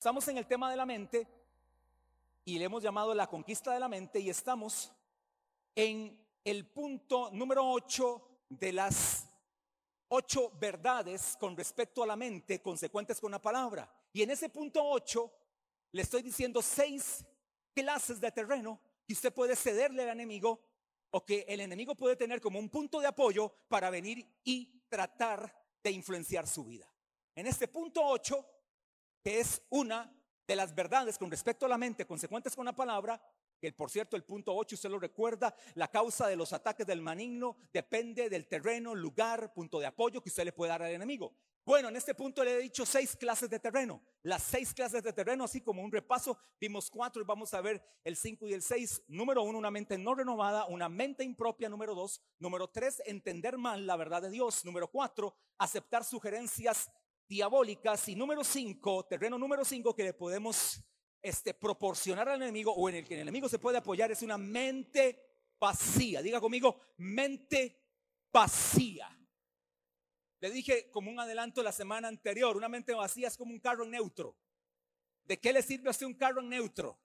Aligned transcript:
Estamos 0.00 0.26
en 0.28 0.38
el 0.38 0.46
tema 0.46 0.70
de 0.70 0.78
la 0.78 0.86
mente 0.86 1.28
y 2.46 2.58
le 2.58 2.64
hemos 2.64 2.82
llamado 2.82 3.14
la 3.14 3.26
conquista 3.26 3.74
de 3.74 3.80
la 3.80 3.86
mente 3.86 4.18
y 4.18 4.30
estamos 4.30 4.90
en 5.74 6.18
el 6.42 6.66
punto 6.70 7.28
número 7.32 7.70
8 7.70 8.46
de 8.48 8.72
las 8.72 9.28
ocho 10.08 10.52
verdades 10.58 11.36
con 11.38 11.54
respecto 11.54 12.02
a 12.02 12.06
la 12.06 12.16
mente 12.16 12.62
consecuentes 12.62 13.20
con 13.20 13.30
la 13.30 13.42
palabra. 13.42 13.94
Y 14.10 14.22
en 14.22 14.30
ese 14.30 14.48
punto 14.48 14.82
8 14.82 15.30
le 15.92 16.00
estoy 16.00 16.22
diciendo 16.22 16.62
seis 16.62 17.22
clases 17.74 18.18
de 18.22 18.32
terreno 18.32 18.80
que 19.06 19.12
usted 19.12 19.34
puede 19.34 19.54
cederle 19.54 20.04
al 20.04 20.08
enemigo 20.08 20.62
o 21.10 21.26
que 21.26 21.44
el 21.46 21.60
enemigo 21.60 21.94
puede 21.94 22.16
tener 22.16 22.40
como 22.40 22.58
un 22.58 22.70
punto 22.70 23.00
de 23.00 23.06
apoyo 23.06 23.52
para 23.68 23.90
venir 23.90 24.26
y 24.44 24.80
tratar 24.88 25.54
de 25.84 25.90
influenciar 25.90 26.46
su 26.46 26.64
vida. 26.64 26.90
En 27.34 27.46
este 27.46 27.68
punto 27.68 28.02
8 28.02 28.59
que 29.22 29.40
es 29.40 29.62
una 29.70 30.14
de 30.46 30.56
las 30.56 30.74
verdades 30.74 31.16
con 31.16 31.30
respecto 31.30 31.66
a 31.66 31.68
la 31.68 31.78
mente 31.78 32.06
consecuentes 32.06 32.56
con 32.56 32.66
la 32.66 32.74
palabra, 32.74 33.22
que 33.60 33.72
por 33.72 33.90
cierto 33.90 34.16
el 34.16 34.24
punto 34.24 34.54
8 34.54 34.74
usted 34.74 34.90
lo 34.90 34.98
recuerda, 34.98 35.54
la 35.74 35.88
causa 35.88 36.26
de 36.26 36.36
los 36.36 36.52
ataques 36.52 36.86
del 36.86 37.02
maligno 37.02 37.56
depende 37.72 38.28
del 38.28 38.48
terreno, 38.48 38.94
lugar, 38.94 39.52
punto 39.52 39.78
de 39.78 39.86
apoyo 39.86 40.20
que 40.22 40.30
usted 40.30 40.44
le 40.44 40.52
puede 40.52 40.70
dar 40.70 40.82
al 40.82 40.92
enemigo. 40.92 41.34
Bueno, 41.64 41.88
en 41.88 41.96
este 41.96 42.14
punto 42.14 42.42
le 42.42 42.54
he 42.54 42.58
dicho 42.62 42.86
seis 42.86 43.14
clases 43.14 43.48
de 43.50 43.60
terreno. 43.60 44.02
Las 44.22 44.42
seis 44.42 44.72
clases 44.72 45.02
de 45.02 45.12
terreno, 45.12 45.44
así 45.44 45.60
como 45.60 45.82
un 45.82 45.92
repaso, 45.92 46.38
vimos 46.58 46.90
cuatro 46.90 47.22
y 47.22 47.24
vamos 47.24 47.52
a 47.54 47.60
ver 47.60 47.80
el 48.02 48.16
cinco 48.16 48.48
y 48.48 48.54
el 48.54 48.62
seis. 48.62 49.02
Número 49.06 49.42
uno, 49.42 49.58
una 49.58 49.70
mente 49.70 49.98
no 49.98 50.14
renovada, 50.14 50.64
una 50.66 50.88
mente 50.88 51.22
impropia. 51.22 51.68
Número 51.68 51.94
dos, 51.94 52.22
número 52.38 52.68
tres, 52.68 53.02
entender 53.04 53.58
mal 53.58 53.86
la 53.86 53.96
verdad 53.96 54.22
de 54.22 54.30
Dios. 54.30 54.64
Número 54.64 54.88
cuatro, 54.88 55.36
aceptar 55.58 56.02
sugerencias 56.02 56.90
diabólicas. 57.30 58.08
Y 58.08 58.16
número 58.16 58.42
cinco, 58.42 59.06
terreno 59.06 59.38
número 59.38 59.64
cinco 59.64 59.94
que 59.94 60.02
le 60.02 60.12
podemos 60.12 60.82
este, 61.22 61.54
proporcionar 61.54 62.28
al 62.28 62.42
enemigo 62.42 62.74
o 62.74 62.88
en 62.88 62.96
el 62.96 63.06
que 63.06 63.14
el 63.14 63.20
enemigo 63.20 63.48
se 63.48 63.60
puede 63.60 63.78
apoyar 63.78 64.10
es 64.10 64.22
una 64.22 64.36
mente 64.36 65.22
vacía. 65.58 66.20
Diga 66.22 66.40
conmigo, 66.40 66.80
mente 66.98 67.80
vacía. 68.32 69.16
Le 70.40 70.50
dije 70.50 70.90
como 70.90 71.10
un 71.10 71.20
adelanto 71.20 71.62
la 71.62 71.72
semana 71.72 72.08
anterior, 72.08 72.56
una 72.56 72.68
mente 72.68 72.94
vacía 72.94 73.28
es 73.28 73.36
como 73.36 73.52
un 73.52 73.60
carro 73.60 73.84
neutro. 73.84 74.36
¿De 75.24 75.38
qué 75.38 75.52
le 75.52 75.62
sirve 75.62 75.88
a 75.88 75.92
usted 75.92 76.06
un 76.06 76.14
carro 76.14 76.42
neutro? 76.42 76.98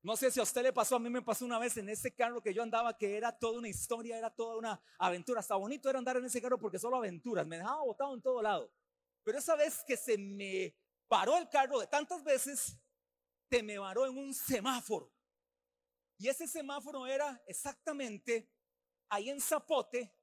No 0.00 0.16
sé 0.16 0.30
si 0.30 0.40
a 0.40 0.44
usted 0.44 0.62
le 0.62 0.72
pasó, 0.72 0.96
a 0.96 0.98
mí 0.98 1.10
me 1.10 1.22
pasó 1.22 1.44
una 1.44 1.58
vez 1.58 1.76
en 1.76 1.88
ese 1.88 2.14
carro 2.14 2.42
que 2.42 2.54
yo 2.54 2.62
andaba, 2.62 2.96
que 2.96 3.16
era 3.16 3.32
toda 3.32 3.58
una 3.58 3.68
historia, 3.68 4.16
era 4.16 4.30
toda 4.30 4.56
una 4.56 4.80
aventura. 4.98 5.40
Hasta 5.40 5.56
bonito 5.56 5.90
era 5.90 5.98
andar 5.98 6.16
en 6.16 6.26
ese 6.26 6.40
carro 6.40 6.58
porque 6.58 6.78
solo 6.78 6.96
aventuras, 6.96 7.46
me 7.46 7.58
dejaba 7.58 7.82
botado 7.82 8.14
en 8.14 8.22
todo 8.22 8.40
lado. 8.40 8.70
Pero 9.24 9.38
esa 9.38 9.56
vez 9.56 9.82
que 9.84 9.96
se 9.96 10.16
me 10.18 10.76
paró 11.08 11.36
el 11.38 11.48
carro 11.48 11.80
de 11.80 11.86
tantas 11.86 12.22
veces, 12.22 12.78
se 13.50 13.62
me 13.62 13.78
varó 13.78 14.06
en 14.06 14.16
un 14.16 14.34
semáforo. 14.34 15.12
Y 16.18 16.28
ese 16.28 16.46
semáforo 16.46 17.06
era 17.06 17.42
exactamente 17.46 18.48
ahí 19.08 19.30
en 19.30 19.40
Zapote, 19.40 20.14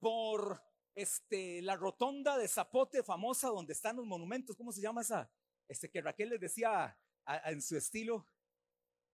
por 0.00 0.60
este, 0.96 1.62
la 1.62 1.76
rotonda 1.76 2.36
de 2.36 2.48
Zapote 2.48 3.02
famosa, 3.04 3.48
donde 3.48 3.72
están 3.72 3.96
los 3.96 4.06
monumentos, 4.06 4.56
¿cómo 4.56 4.72
se 4.72 4.80
llama 4.80 5.02
esa? 5.02 5.30
Este, 5.68 5.88
que 5.90 6.00
Raquel 6.00 6.30
les 6.30 6.40
decía 6.40 6.98
en 7.44 7.62
su 7.62 7.76
estilo, 7.76 8.28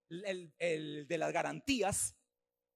el, 0.09 0.55
el, 0.59 1.07
de 1.07 1.19
las 1.19 1.33
garantías, 1.33 2.17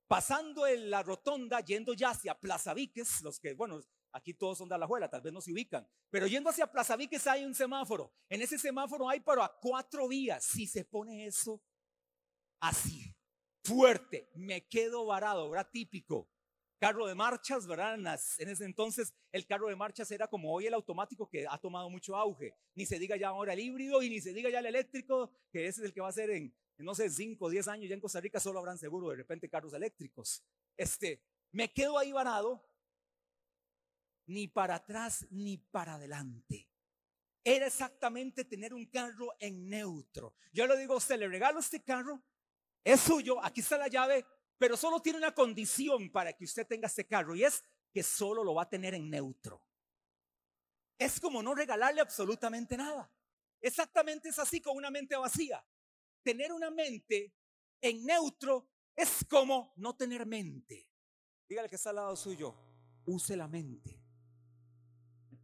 pasando 0.06 0.66
en 0.66 0.90
la 0.90 1.02
rotonda, 1.02 1.60
yendo 1.60 1.94
ya 1.94 2.10
hacia 2.10 2.38
Plaza 2.38 2.74
Víquez, 2.74 3.22
los 3.22 3.40
que, 3.40 3.54
bueno, 3.54 3.80
Aquí 4.12 4.34
todos 4.34 4.58
son 4.58 4.68
de 4.68 4.74
Alajuela, 4.74 5.08
tal 5.08 5.22
vez 5.22 5.32
no 5.32 5.40
se 5.40 5.52
ubican. 5.52 5.88
Pero 6.10 6.26
yendo 6.26 6.50
hacia 6.50 6.66
Plaza 6.66 6.96
Víquez 6.96 7.26
hay 7.26 7.44
un 7.44 7.54
semáforo. 7.54 8.12
En 8.28 8.42
ese 8.42 8.58
semáforo 8.58 9.08
hay 9.08 9.20
para 9.20 9.48
cuatro 9.60 10.06
vías. 10.06 10.44
Si 10.44 10.66
se 10.66 10.84
pone 10.84 11.26
eso 11.26 11.62
así, 12.60 13.14
fuerte, 13.64 14.28
me 14.34 14.66
quedo 14.66 15.06
varado, 15.06 15.48
¿verdad? 15.48 15.68
Típico. 15.72 16.28
Carro 16.78 17.06
de 17.06 17.14
marchas, 17.14 17.66
¿verdad? 17.66 17.94
En 18.38 18.48
ese 18.48 18.64
entonces 18.64 19.14
el 19.30 19.46
carro 19.46 19.68
de 19.68 19.76
marchas 19.76 20.10
era 20.10 20.26
como 20.26 20.52
hoy 20.52 20.66
el 20.66 20.74
automático 20.74 21.28
que 21.28 21.46
ha 21.48 21.56
tomado 21.56 21.88
mucho 21.88 22.16
auge. 22.16 22.54
Ni 22.74 22.84
se 22.86 22.98
diga 22.98 23.16
ya 23.16 23.28
ahora 23.28 23.52
el 23.52 23.60
híbrido 23.60 24.02
y 24.02 24.10
ni 24.10 24.20
se 24.20 24.34
diga 24.34 24.50
ya 24.50 24.58
el 24.58 24.66
eléctrico, 24.66 25.30
que 25.50 25.68
ese 25.68 25.80
es 25.80 25.86
el 25.86 25.94
que 25.94 26.00
va 26.00 26.08
a 26.08 26.12
ser 26.12 26.30
en, 26.30 26.52
no 26.78 26.94
sé, 26.94 27.08
cinco 27.08 27.46
o 27.46 27.50
diez 27.50 27.68
años. 27.68 27.88
Ya 27.88 27.94
en 27.94 28.00
Costa 28.00 28.20
Rica 28.20 28.40
solo 28.40 28.58
habrán 28.58 28.78
seguro 28.78 29.08
de 29.10 29.16
repente 29.16 29.48
carros 29.48 29.72
eléctricos. 29.74 30.42
Este, 30.76 31.22
me 31.52 31.72
quedo 31.72 31.98
ahí 31.98 32.10
varado 32.10 32.68
ni 34.26 34.48
para 34.48 34.76
atrás 34.76 35.26
ni 35.30 35.58
para 35.58 35.94
adelante. 35.94 36.68
Era 37.44 37.66
exactamente 37.66 38.44
tener 38.44 38.72
un 38.72 38.86
carro 38.86 39.34
en 39.40 39.68
neutro. 39.68 40.36
Yo 40.52 40.66
le 40.66 40.76
digo 40.76 40.94
a 40.94 40.98
usted, 40.98 41.18
le 41.18 41.28
regalo 41.28 41.58
este 41.58 41.82
carro, 41.82 42.22
es 42.84 43.00
suyo, 43.00 43.42
aquí 43.44 43.60
está 43.60 43.78
la 43.78 43.88
llave, 43.88 44.24
pero 44.58 44.76
solo 44.76 45.00
tiene 45.00 45.18
una 45.18 45.34
condición 45.34 46.10
para 46.10 46.32
que 46.32 46.44
usted 46.44 46.66
tenga 46.66 46.86
este 46.86 47.06
carro 47.06 47.34
y 47.34 47.44
es 47.44 47.64
que 47.92 48.02
solo 48.02 48.44
lo 48.44 48.54
va 48.54 48.62
a 48.62 48.68
tener 48.68 48.94
en 48.94 49.10
neutro. 49.10 49.62
Es 50.98 51.18
como 51.18 51.42
no 51.42 51.54
regalarle 51.54 52.00
absolutamente 52.00 52.76
nada. 52.76 53.10
Exactamente 53.60 54.28
es 54.28 54.38
así 54.38 54.60
con 54.60 54.76
una 54.76 54.90
mente 54.90 55.16
vacía. 55.16 55.64
Tener 56.22 56.52
una 56.52 56.70
mente 56.70 57.34
en 57.80 58.04
neutro 58.04 58.68
es 58.94 59.24
como 59.28 59.72
no 59.76 59.96
tener 59.96 60.26
mente. 60.26 60.88
Dígale 61.48 61.68
que 61.68 61.76
está 61.76 61.90
al 61.90 61.96
lado 61.96 62.16
suyo, 62.16 62.54
use 63.04 63.36
la 63.36 63.48
mente. 63.48 64.01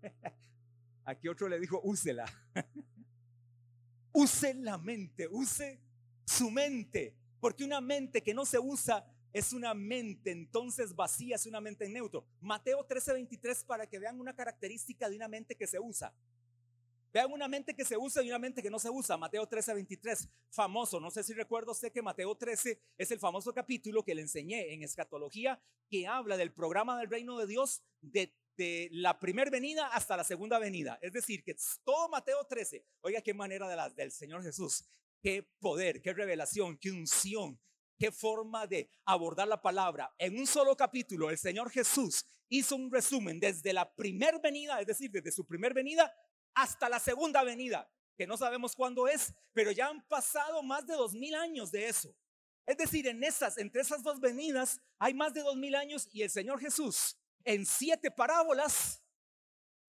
Aquí 1.04 1.28
otro 1.28 1.48
le 1.48 1.58
dijo, 1.58 1.80
úsela. 1.82 2.24
use 4.12 4.54
la 4.54 4.78
mente, 4.78 5.28
use 5.28 5.80
su 6.24 6.50
mente. 6.50 7.16
Porque 7.40 7.64
una 7.64 7.80
mente 7.80 8.22
que 8.22 8.34
no 8.34 8.44
se 8.44 8.58
usa 8.58 9.06
es 9.32 9.52
una 9.52 9.74
mente 9.74 10.30
entonces 10.30 10.94
vacía, 10.94 11.36
es 11.36 11.46
una 11.46 11.60
mente 11.60 11.84
en 11.84 11.92
neutro. 11.92 12.26
Mateo 12.40 12.86
13:23 12.86 13.64
para 13.64 13.86
que 13.86 13.98
vean 13.98 14.18
una 14.20 14.34
característica 14.34 15.08
de 15.08 15.16
una 15.16 15.28
mente 15.28 15.54
que 15.54 15.66
se 15.66 15.78
usa. 15.78 16.12
Vean 17.12 17.32
una 17.32 17.48
mente 17.48 17.74
que 17.74 17.84
se 17.84 17.96
usa 17.96 18.22
y 18.22 18.28
una 18.28 18.38
mente 18.38 18.62
que 18.62 18.70
no 18.70 18.78
se 18.78 18.90
usa. 18.90 19.16
Mateo 19.16 19.48
13:23, 19.48 20.28
famoso. 20.50 21.00
No 21.00 21.10
sé 21.10 21.22
si 21.22 21.32
recuerdo 21.32 21.72
sé 21.74 21.90
que 21.90 22.02
Mateo 22.02 22.34
13 22.36 22.80
es 22.98 23.10
el 23.10 23.18
famoso 23.18 23.54
capítulo 23.54 24.04
que 24.04 24.14
le 24.14 24.22
enseñé 24.22 24.72
en 24.72 24.82
escatología 24.82 25.60
que 25.88 26.06
habla 26.06 26.36
del 26.36 26.52
programa 26.52 26.98
del 26.98 27.08
reino 27.08 27.38
de 27.38 27.46
Dios 27.46 27.82
de 28.02 28.34
de 28.58 28.88
la 28.90 29.18
primera 29.18 29.50
venida 29.50 29.86
hasta 29.86 30.16
la 30.16 30.24
segunda 30.24 30.58
venida. 30.58 30.98
Es 31.00 31.12
decir, 31.12 31.44
que 31.44 31.56
todo 31.84 32.08
Mateo 32.08 32.44
13, 32.44 32.84
oiga 33.02 33.22
qué 33.22 33.32
manera 33.32 33.68
de 33.68 33.76
la, 33.76 33.88
del 33.88 34.10
Señor 34.10 34.42
Jesús, 34.42 34.84
qué 35.22 35.48
poder, 35.60 36.02
qué 36.02 36.12
revelación, 36.12 36.76
qué 36.76 36.90
unción, 36.90 37.58
qué 37.96 38.10
forma 38.10 38.66
de 38.66 38.90
abordar 39.04 39.46
la 39.46 39.62
palabra. 39.62 40.12
En 40.18 40.36
un 40.36 40.46
solo 40.46 40.76
capítulo, 40.76 41.30
el 41.30 41.38
Señor 41.38 41.70
Jesús 41.70 42.26
hizo 42.48 42.74
un 42.74 42.90
resumen 42.90 43.38
desde 43.38 43.72
la 43.72 43.94
primera 43.94 44.38
venida, 44.38 44.80
es 44.80 44.86
decir, 44.88 45.10
desde 45.10 45.30
su 45.30 45.46
primera 45.46 45.72
venida 45.74 46.12
hasta 46.54 46.88
la 46.88 46.98
segunda 46.98 47.44
venida, 47.44 47.88
que 48.16 48.26
no 48.26 48.36
sabemos 48.36 48.74
cuándo 48.74 49.06
es, 49.06 49.32
pero 49.52 49.70
ya 49.70 49.86
han 49.86 50.04
pasado 50.08 50.64
más 50.64 50.84
de 50.84 50.94
dos 50.94 51.14
mil 51.14 51.36
años 51.36 51.70
de 51.70 51.86
eso. 51.86 52.12
Es 52.66 52.76
decir, 52.76 53.06
en 53.06 53.22
esas, 53.22 53.56
entre 53.56 53.82
esas 53.82 54.02
dos 54.02 54.18
venidas, 54.18 54.80
hay 54.98 55.14
más 55.14 55.32
de 55.32 55.42
dos 55.42 55.56
mil 55.56 55.76
años 55.76 56.08
y 56.12 56.22
el 56.22 56.30
Señor 56.30 56.58
Jesús 56.58 57.16
en 57.48 57.64
siete 57.64 58.10
parábolas 58.10 59.02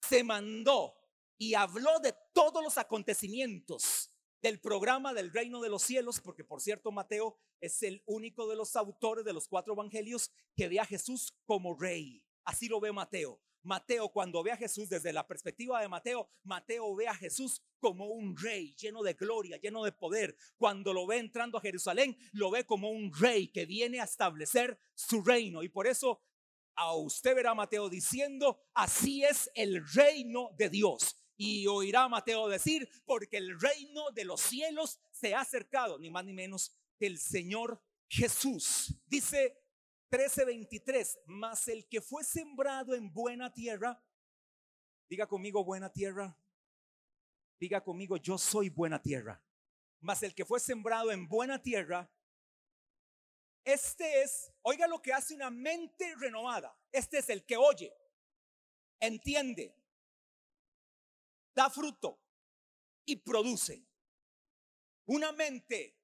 se 0.07 0.23
mandó 0.23 0.95
y 1.37 1.55
habló 1.55 1.99
de 1.99 2.15
todos 2.31 2.63
los 2.63 2.77
acontecimientos 2.77 4.13
del 4.41 4.61
programa 4.61 5.13
del 5.13 5.33
reino 5.33 5.59
de 5.59 5.67
los 5.67 5.83
cielos, 5.83 6.21
porque 6.21 6.45
por 6.45 6.61
cierto 6.61 6.89
Mateo 6.93 7.37
es 7.59 7.83
el 7.83 8.01
único 8.05 8.47
de 8.47 8.55
los 8.55 8.77
autores 8.77 9.25
de 9.25 9.33
los 9.33 9.49
cuatro 9.49 9.73
evangelios 9.73 10.31
que 10.55 10.69
ve 10.69 10.79
a 10.79 10.85
Jesús 10.85 11.37
como 11.45 11.77
rey. 11.77 12.23
Así 12.45 12.69
lo 12.69 12.79
ve 12.79 12.93
Mateo. 12.93 13.41
Mateo 13.61 14.07
cuando 14.07 14.41
ve 14.41 14.53
a 14.53 14.57
Jesús 14.57 14.87
desde 14.87 15.11
la 15.11 15.27
perspectiva 15.27 15.81
de 15.81 15.89
Mateo, 15.89 16.29
Mateo 16.43 16.95
ve 16.95 17.09
a 17.09 17.13
Jesús 17.13 17.61
como 17.81 18.05
un 18.05 18.37
rey 18.37 18.73
lleno 18.75 19.03
de 19.03 19.15
gloria, 19.15 19.57
lleno 19.57 19.83
de 19.83 19.91
poder. 19.91 20.37
Cuando 20.55 20.93
lo 20.93 21.05
ve 21.05 21.17
entrando 21.17 21.57
a 21.57 21.61
Jerusalén, 21.61 22.17
lo 22.31 22.51
ve 22.51 22.65
como 22.65 22.89
un 22.89 23.13
rey 23.13 23.49
que 23.49 23.65
viene 23.65 23.99
a 23.99 24.05
establecer 24.05 24.79
su 24.95 25.21
reino. 25.21 25.61
Y 25.61 25.67
por 25.67 25.87
eso 25.87 26.21
a 26.79 26.95
usted 26.95 27.35
verá 27.35 27.53
Mateo 27.53 27.89
diciendo, 27.89 28.61
así 28.73 29.23
es 29.25 29.51
el 29.53 29.85
reino 29.93 30.51
de 30.57 30.69
Dios. 30.69 31.19
Y 31.35 31.67
oirá 31.67 32.07
Mateo 32.07 32.47
decir, 32.47 32.89
porque 33.05 33.37
el 33.37 33.59
reino 33.59 34.11
de 34.11 34.23
los 34.23 34.39
cielos 34.39 34.99
se 35.11 35.35
ha 35.35 35.41
acercado, 35.41 35.99
ni 35.99 36.09
más 36.09 36.23
ni 36.23 36.33
menos 36.33 36.73
que 36.97 37.07
el 37.07 37.19
Señor 37.19 37.81
Jesús. 38.07 38.95
Dice 39.07 39.61
13:23, 40.09 41.19
mas 41.25 41.67
el 41.67 41.85
que 41.87 42.01
fue 42.01 42.23
sembrado 42.23 42.95
en 42.95 43.11
buena 43.11 43.53
tierra, 43.53 44.01
diga 45.09 45.27
conmigo 45.27 45.65
buena 45.65 45.91
tierra, 45.91 46.37
diga 47.59 47.83
conmigo 47.83 48.15
yo 48.15 48.37
soy 48.37 48.69
buena 48.69 49.01
tierra. 49.01 49.43
Mas 49.99 50.23
el 50.23 50.33
que 50.33 50.45
fue 50.45 50.61
sembrado 50.61 51.11
en 51.11 51.27
buena 51.27 51.61
tierra, 51.61 52.09
este 53.73 54.21
es, 54.21 54.51
oiga 54.61 54.87
lo 54.87 55.01
que 55.01 55.13
hace 55.13 55.33
una 55.33 55.49
mente 55.49 56.15
renovada. 56.15 56.77
Este 56.91 57.19
es 57.19 57.29
el 57.29 57.45
que 57.45 57.57
oye, 57.57 57.93
entiende, 58.99 59.75
da 61.55 61.69
fruto 61.69 62.21
y 63.05 63.15
produce. 63.17 63.85
Una 65.05 65.31
mente 65.31 65.97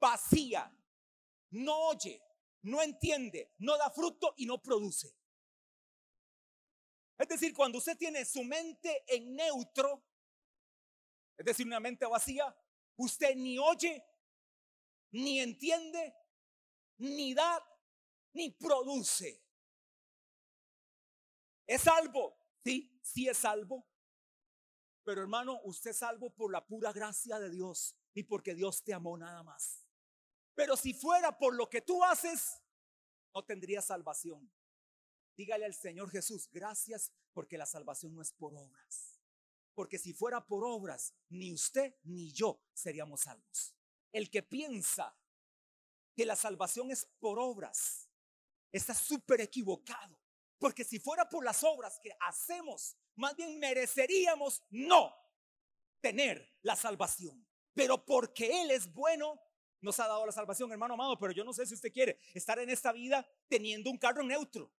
vacía 0.00 0.74
no 1.50 1.88
oye, 1.88 2.22
no 2.62 2.82
entiende, 2.82 3.54
no 3.58 3.76
da 3.76 3.90
fruto 3.90 4.34
y 4.36 4.46
no 4.46 4.60
produce. 4.60 5.14
Es 7.18 7.28
decir, 7.28 7.54
cuando 7.54 7.78
usted 7.78 7.96
tiene 7.96 8.24
su 8.24 8.44
mente 8.44 9.04
en 9.06 9.34
neutro, 9.34 10.04
es 11.36 11.44
decir, 11.44 11.66
una 11.66 11.80
mente 11.80 12.06
vacía, 12.06 12.54
usted 12.96 13.34
ni 13.34 13.58
oye, 13.58 14.04
ni 15.12 15.40
entiende, 15.40 16.14
ni 16.98 17.34
da, 17.34 17.62
ni 18.32 18.50
produce. 18.50 19.42
¿Es 21.66 21.82
salvo? 21.82 22.36
Sí, 22.64 22.98
sí 23.02 23.28
es 23.28 23.38
salvo. 23.38 23.86
Pero 25.04 25.22
hermano, 25.22 25.60
usted 25.64 25.90
es 25.90 25.98
salvo 25.98 26.30
por 26.30 26.52
la 26.52 26.66
pura 26.66 26.92
gracia 26.92 27.38
de 27.38 27.50
Dios 27.50 27.96
y 28.14 28.24
porque 28.24 28.54
Dios 28.54 28.82
te 28.82 28.92
amó 28.92 29.16
nada 29.16 29.42
más. 29.42 29.86
Pero 30.54 30.76
si 30.76 30.92
fuera 30.92 31.38
por 31.38 31.54
lo 31.54 31.68
que 31.68 31.80
tú 31.80 32.02
haces, 32.04 32.62
no 33.34 33.44
tendría 33.44 33.80
salvación. 33.80 34.52
Dígale 35.36 35.64
al 35.64 35.74
Señor 35.74 36.10
Jesús, 36.10 36.48
gracias 36.50 37.12
porque 37.32 37.56
la 37.56 37.66
salvación 37.66 38.14
no 38.14 38.22
es 38.22 38.32
por 38.32 38.54
obras. 38.54 39.20
Porque 39.74 39.98
si 39.98 40.12
fuera 40.12 40.44
por 40.44 40.64
obras, 40.64 41.14
ni 41.28 41.52
usted 41.52 41.94
ni 42.02 42.32
yo 42.32 42.60
seríamos 42.72 43.20
salvos. 43.20 43.76
El 44.10 44.30
que 44.30 44.42
piensa 44.42 45.16
que 46.18 46.26
la 46.26 46.34
salvación 46.34 46.90
es 46.90 47.06
por 47.20 47.38
obras, 47.38 48.10
está 48.72 48.92
súper 48.92 49.40
equivocado. 49.40 50.20
Porque 50.58 50.82
si 50.82 50.98
fuera 50.98 51.28
por 51.28 51.44
las 51.44 51.62
obras 51.62 52.00
que 52.02 52.10
hacemos, 52.18 52.96
más 53.14 53.36
bien 53.36 53.60
mereceríamos 53.60 54.64
no 54.70 55.14
tener 56.00 56.56
la 56.62 56.74
salvación. 56.74 57.46
Pero 57.72 58.04
porque 58.04 58.62
Él 58.62 58.72
es 58.72 58.92
bueno, 58.92 59.40
nos 59.80 60.00
ha 60.00 60.08
dado 60.08 60.26
la 60.26 60.32
salvación, 60.32 60.72
hermano 60.72 60.94
amado. 60.94 61.16
Pero 61.20 61.32
yo 61.32 61.44
no 61.44 61.52
sé 61.52 61.64
si 61.66 61.74
usted 61.74 61.92
quiere 61.92 62.18
estar 62.34 62.58
en 62.58 62.70
esta 62.70 62.90
vida 62.90 63.24
teniendo 63.46 63.88
un 63.88 63.98
carro 63.98 64.24
neutro. 64.24 64.74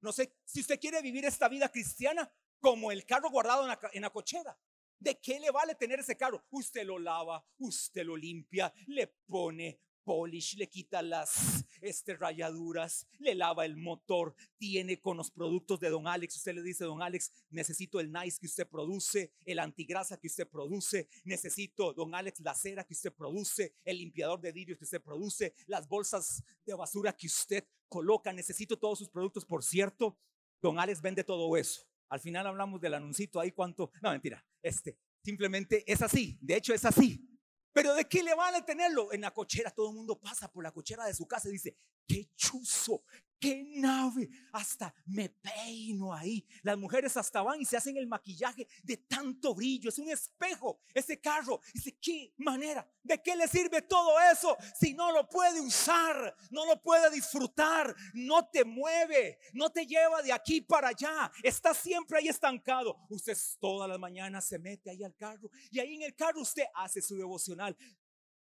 No 0.00 0.10
sé 0.10 0.40
si 0.44 0.58
usted 0.58 0.80
quiere 0.80 1.00
vivir 1.02 1.24
esta 1.24 1.48
vida 1.48 1.68
cristiana 1.70 2.28
como 2.58 2.90
el 2.90 3.06
carro 3.06 3.30
guardado 3.30 3.62
en 3.62 3.68
la, 3.68 3.80
en 3.92 4.02
la 4.02 4.10
cochera. 4.10 4.58
¿De 4.98 5.20
qué 5.20 5.38
le 5.38 5.52
vale 5.52 5.76
tener 5.76 6.00
ese 6.00 6.16
carro? 6.16 6.44
Usted 6.50 6.84
lo 6.84 6.98
lava, 6.98 7.46
usted 7.58 8.04
lo 8.04 8.16
limpia, 8.16 8.74
le 8.88 9.06
pone 9.06 9.80
polish, 10.02 10.56
le 10.56 10.68
quita 10.68 11.02
las 11.02 11.64
este, 11.80 12.16
rayaduras, 12.16 13.06
le 13.18 13.34
lava 13.34 13.64
el 13.64 13.76
motor, 13.76 14.34
tiene 14.56 15.00
con 15.00 15.16
los 15.16 15.30
productos 15.30 15.80
de 15.80 15.90
Don 15.90 16.06
Alex. 16.06 16.36
Usted 16.36 16.54
le 16.54 16.62
dice, 16.62 16.84
Don 16.84 17.02
Alex, 17.02 17.32
necesito 17.50 18.00
el 18.00 18.12
nice 18.12 18.38
que 18.38 18.46
usted 18.46 18.68
produce, 18.68 19.32
el 19.44 19.58
antigrasa 19.58 20.18
que 20.18 20.28
usted 20.28 20.48
produce, 20.48 21.08
necesito, 21.24 21.92
Don 21.92 22.14
Alex, 22.14 22.40
la 22.40 22.54
cera 22.54 22.84
que 22.84 22.94
usted 22.94 23.12
produce, 23.12 23.74
el 23.84 23.98
limpiador 23.98 24.40
de 24.40 24.52
vidrios 24.52 24.78
que 24.78 24.84
usted 24.84 25.02
produce, 25.02 25.54
las 25.66 25.88
bolsas 25.88 26.42
de 26.64 26.74
basura 26.74 27.12
que 27.16 27.26
usted 27.26 27.64
coloca, 27.88 28.32
necesito 28.32 28.78
todos 28.78 28.98
sus 28.98 29.08
productos. 29.08 29.44
Por 29.44 29.62
cierto, 29.62 30.18
Don 30.60 30.78
Alex 30.78 31.02
vende 31.02 31.24
todo 31.24 31.56
eso. 31.56 31.82
Al 32.08 32.20
final 32.20 32.46
hablamos 32.46 32.80
del 32.80 32.94
anuncito 32.94 33.40
ahí 33.40 33.52
cuánto, 33.52 33.90
no 34.02 34.10
mentira, 34.10 34.44
este, 34.62 34.98
simplemente 35.24 35.82
es 35.90 36.02
así, 36.02 36.38
de 36.40 36.56
hecho 36.56 36.74
es 36.74 36.84
así. 36.84 37.31
Pero 37.72 37.94
¿de 37.94 38.04
qué 38.06 38.22
le 38.22 38.34
vale 38.34 38.62
tenerlo? 38.62 39.12
En 39.12 39.22
la 39.22 39.32
cochera 39.32 39.70
todo 39.70 39.90
el 39.90 39.96
mundo 39.96 40.18
pasa 40.18 40.50
por 40.50 40.62
la 40.62 40.72
cochera 40.72 41.06
de 41.06 41.14
su 41.14 41.26
casa 41.26 41.48
y 41.48 41.52
dice, 41.52 41.76
qué 42.06 42.28
chuzo, 42.36 43.02
qué 43.42 43.64
nave, 43.74 44.30
hasta 44.52 44.94
me 45.06 45.28
peino 45.28 46.14
ahí. 46.14 46.46
Las 46.62 46.78
mujeres 46.78 47.16
hasta 47.16 47.42
van 47.42 47.60
y 47.60 47.64
se 47.64 47.76
hacen 47.76 47.96
el 47.96 48.06
maquillaje 48.06 48.68
de 48.84 48.98
tanto 48.98 49.52
brillo, 49.52 49.88
es 49.88 49.98
un 49.98 50.08
espejo 50.08 50.78
ese 50.94 51.20
carro. 51.20 51.60
Dice, 51.74 51.98
qué 52.00 52.32
manera, 52.36 52.88
¿de 53.02 53.20
qué 53.20 53.34
le 53.34 53.48
sirve 53.48 53.82
todo 53.82 54.14
eso 54.32 54.56
si 54.78 54.94
no 54.94 55.10
lo 55.10 55.28
puede 55.28 55.60
usar, 55.60 56.36
no 56.50 56.64
lo 56.66 56.80
puede 56.80 57.10
disfrutar, 57.10 57.92
no 58.14 58.48
te 58.48 58.64
mueve, 58.64 59.40
no 59.54 59.70
te 59.70 59.86
lleva 59.86 60.22
de 60.22 60.32
aquí 60.32 60.60
para 60.60 60.88
allá, 60.88 61.32
está 61.42 61.74
siempre 61.74 62.18
ahí 62.18 62.28
estancado. 62.28 62.96
Usted 63.10 63.36
todas 63.58 63.88
las 63.88 63.98
mañanas 63.98 64.46
se 64.46 64.60
mete 64.60 64.88
ahí 64.88 65.02
al 65.02 65.16
carro 65.16 65.50
y 65.72 65.80
ahí 65.80 65.96
en 65.96 66.02
el 66.02 66.14
carro 66.14 66.42
usted 66.42 66.64
hace 66.76 67.02
su 67.02 67.16
devocional, 67.16 67.76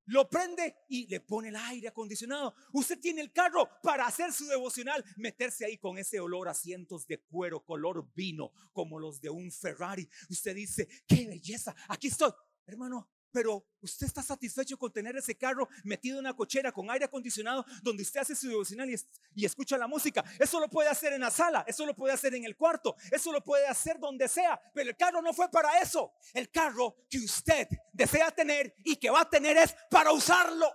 lo 0.07 0.29
prende 0.29 0.75
y 0.89 1.07
le 1.07 1.21
pone 1.21 1.49
el 1.49 1.57
aire 1.57 1.89
acondicionado. 1.89 2.55
Usted 2.73 2.99
tiene 2.99 3.21
el 3.21 3.33
carro 3.33 3.69
para 3.83 4.07
hacer 4.07 4.33
su 4.33 4.47
devocional, 4.47 5.05
meterse 5.17 5.65
ahí 5.65 5.79
con 5.79 5.99
ese 5.99 6.21
olor 6.21 6.49
a 6.49 6.55
cientos 6.55 7.07
de 7.07 7.19
cuero, 7.19 7.65
color 7.65 8.11
vino, 8.15 8.53
como 8.73 8.99
los 8.99 9.21
de 9.21 9.31
un 9.31 9.51
Ferrari. 9.51 10.09
Usted 10.29 10.55
dice, 10.55 10.89
qué 11.07 11.27
belleza, 11.27 11.75
aquí 11.89 12.09
estoy. 12.09 12.33
Hermano, 12.67 13.09
pero 13.33 13.65
usted 13.81 14.07
está 14.07 14.23
satisfecho 14.23 14.79
con 14.79 14.93
tener 14.93 15.17
ese 15.17 15.35
carro 15.37 15.69
metido 15.85 16.19
en 16.19 16.27
una 16.27 16.35
cochera 16.35 16.71
con 16.71 16.91
aire 16.91 17.07
acondicionado 17.07 17.65
donde 17.83 18.03
usted 18.03 18.21
hace 18.21 18.37
su 18.37 18.49
devocional 18.49 18.89
y, 18.91 19.45
escucha 19.45 19.77
la 19.77 19.87
música. 19.87 20.25
Eso 20.39 20.61
lo 20.61 20.69
puede 20.69 20.89
hacer 20.89 21.13
en 21.15 21.23
la 21.23 21.31
sala, 21.31 21.65
eso 21.67 21.85
lo 21.87 21.95
puede 21.95 22.15
hacer 22.15 22.35
en 22.35 22.45
el 22.45 22.57
cuarto, 22.57 22.97
eso 23.11 23.33
lo 23.33 23.43
puede 23.43 23.67
hacer 23.67 23.99
donde 23.99 24.29
sea. 24.29 24.61
Pero 24.75 24.91
el 24.91 24.97
carro 24.97 25.21
no 25.23 25.33
fue 25.33 25.51
para 25.51 25.81
eso. 25.81 26.13
El 26.33 26.51
carro 26.51 26.97
que 27.09 27.19
usted 27.19 27.69
desea 27.93 28.31
tener 28.31 28.75
y 28.85 28.97
que 28.97 29.11
va 29.11 29.23
a 29.23 29.31
tener 29.31 29.57
es 29.57 29.75
para 29.91 30.13
usarlo. 30.13 30.73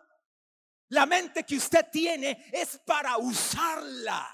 La 0.90 1.06
mente 1.06 1.44
que 1.44 1.58
usted 1.58 1.86
tiene 1.92 2.50
es 2.52 2.80
para 2.86 3.18
usarla. 3.18 4.28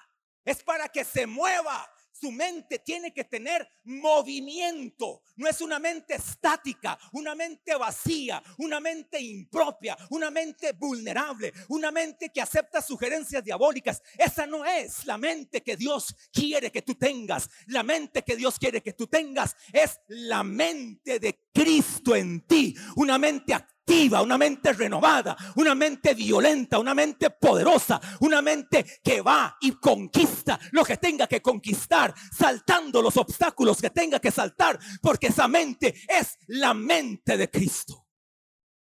Es 0.46 0.62
para 0.64 0.90
que 0.90 1.04
se 1.04 1.26
mueva, 1.26 1.90
su 2.24 2.32
mente 2.32 2.80
tiene 2.80 3.14
que 3.14 3.26
tener 3.26 3.68
movimiento. 3.84 5.24
No 5.36 5.46
es 5.46 5.60
una 5.60 5.78
mente 5.78 6.16
estática, 6.16 6.98
una 7.12 7.36
mente 7.36 7.76
vacía, 7.76 8.42
una 8.60 8.80
mente 8.80 9.20
impropia, 9.20 9.98
una 10.10 10.32
mente 10.32 10.72
vulnerable, 10.72 11.52
una 11.68 11.92
mente 11.92 12.30
que 12.30 12.40
acepta 12.40 12.82
sugerencias 12.82 13.44
diabólicas. 13.44 14.02
Esa 14.18 14.48
no 14.48 14.64
es 14.64 15.06
la 15.06 15.18
mente 15.18 15.62
que 15.62 15.76
Dios 15.76 16.16
quiere 16.32 16.72
que 16.72 16.82
tú 16.82 16.96
tengas. 16.96 17.50
La 17.68 17.84
mente 17.84 18.24
que 18.24 18.38
Dios 18.38 18.58
quiere 18.58 18.82
que 18.82 18.94
tú 18.94 19.08
tengas 19.08 19.58
es 19.74 20.00
la 20.08 20.44
mente 20.44 21.20
de 21.20 21.43
Cristo 21.54 22.16
en 22.16 22.42
ti. 22.42 22.76
Una 22.96 23.18
mente 23.18 23.54
activa 23.54 23.74
una 24.22 24.38
mente 24.38 24.74
renovada, 24.74 25.36
una 25.58 25.76
mente 25.76 26.14
violenta, 26.14 26.80
una 26.80 26.94
mente 26.94 27.30
poderosa, 27.32 28.00
una 28.22 28.42
mente 28.42 28.86
que 29.04 29.22
va 29.22 29.58
y 29.62 29.72
conquista 29.74 30.60
lo 30.72 30.84
que 30.84 30.98
tenga 30.98 31.28
que 31.28 31.42
conquistar, 31.42 32.14
saltando 32.32 33.02
los 33.02 33.18
obstáculos 33.18 33.82
que 33.82 33.90
tenga 33.90 34.20
que 34.20 34.32
saltar, 34.32 34.80
porque 35.02 35.28
esa 35.28 35.48
mente 35.48 35.94
es 36.08 36.38
la 36.48 36.74
mente 36.74 37.38
de 37.38 37.50
Cristo. 37.50 38.08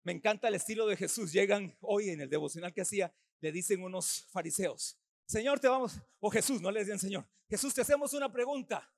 Me 0.03 0.13
encanta 0.13 0.47
el 0.47 0.55
estilo 0.55 0.87
de 0.87 0.95
Jesús. 0.95 1.31
Llegan 1.31 1.75
hoy 1.81 2.09
en 2.09 2.21
el 2.21 2.29
devocional 2.29 2.73
que 2.73 2.81
hacía, 2.81 3.13
le 3.41 3.51
dicen 3.51 3.83
unos 3.83 4.25
fariseos, 4.31 4.97
Señor, 5.25 5.59
te 5.59 5.67
vamos, 5.67 5.99
o 6.19 6.29
Jesús, 6.31 6.61
no 6.61 6.71
le 6.71 6.79
decían 6.79 6.99
Señor, 6.99 7.27
Jesús, 7.49 7.73
te 7.73 7.81
hacemos 7.81 8.13
una 8.13 8.31
pregunta, 8.31 8.89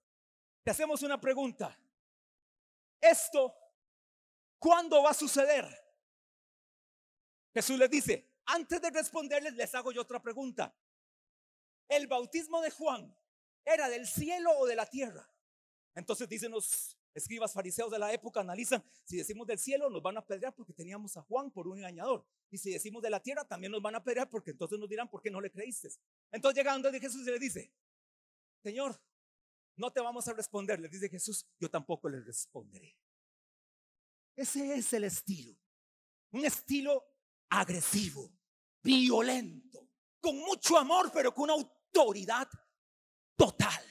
te 0.64 0.72
hacemos 0.72 1.02
una 1.04 1.20
pregunta. 1.20 1.78
Esto, 3.02 3.56
¿cuándo 4.58 5.02
va 5.04 5.12
a 5.12 5.14
suceder? 5.14 5.66
Jesús 7.54 7.78
les 7.78 7.90
dice, 7.90 8.30
antes 8.46 8.82
de 8.82 8.90
responderles, 8.90 9.54
les 9.54 9.74
hago 9.76 9.92
yo 9.92 10.02
otra 10.02 10.22
pregunta. 10.22 10.76
¿El 11.88 12.08
bautismo 12.08 12.62
de 12.62 12.72
Juan 12.72 13.16
era 13.66 13.90
del 13.90 14.08
cielo 14.08 14.52
o 14.58 14.68
de 14.68 14.76
la 14.76 14.86
tierra? 14.86 15.28
Entonces 15.96 16.30
dicen 16.30 16.52
los 16.52 16.98
escribas 17.14 17.54
fariseos 17.54 17.92
de 17.92 18.00
la 18.00 18.14
época, 18.14 18.40
analizan, 18.42 18.84
si 19.04 19.18
decimos 19.18 19.48
del 19.48 19.60
cielo 19.60 19.90
nos 19.90 20.02
van 20.02 20.18
a 20.18 20.26
pedrear 20.26 20.54
porque 20.54 20.74
teníamos 20.74 21.18
a 21.18 21.22
Juan 21.24 21.52
por 21.52 21.68
un 21.68 21.78
engañador. 21.78 22.26
Y 22.52 22.58
si 22.58 22.72
decimos 22.72 23.02
de 23.02 23.10
la 23.10 23.20
tierra 23.20 23.46
también 23.46 23.72
nos 23.72 23.82
van 23.82 23.96
a 23.96 24.04
pedrear 24.04 24.30
porque 24.30 24.52
entonces 24.52 24.80
nos 24.80 24.90
dirán, 24.90 25.10
¿por 25.10 25.22
qué 25.22 25.32
no 25.32 25.42
le 25.42 25.52
creíste? 25.52 25.90
Entonces 26.32 26.58
llegando 26.58 26.92
de 26.92 27.00
Jesús 27.00 27.28
y 27.28 27.32
le 27.32 27.40
dice, 27.40 27.72
Señor, 28.62 29.00
no 29.80 29.92
te 29.92 30.02
vamos 30.02 30.28
a 30.28 30.34
responder. 30.34 30.80
Le 30.80 30.90
dice 30.90 31.10
Jesús, 31.10 31.46
yo 31.58 31.70
tampoco 31.70 32.10
le 32.10 32.20
responderé. 32.20 32.96
Ese 34.36 34.76
es 34.76 34.94
el 34.94 35.06
estilo. 35.06 35.58
Un 36.32 36.46
estilo 36.46 37.04
agresivo, 37.50 38.30
violento, 38.84 39.90
con 40.22 40.38
mucho 40.38 40.78
amor, 40.78 41.12
pero 41.14 41.34
con 41.34 41.46
una 41.46 41.54
autoridad 41.54 42.48
total. 43.36 43.84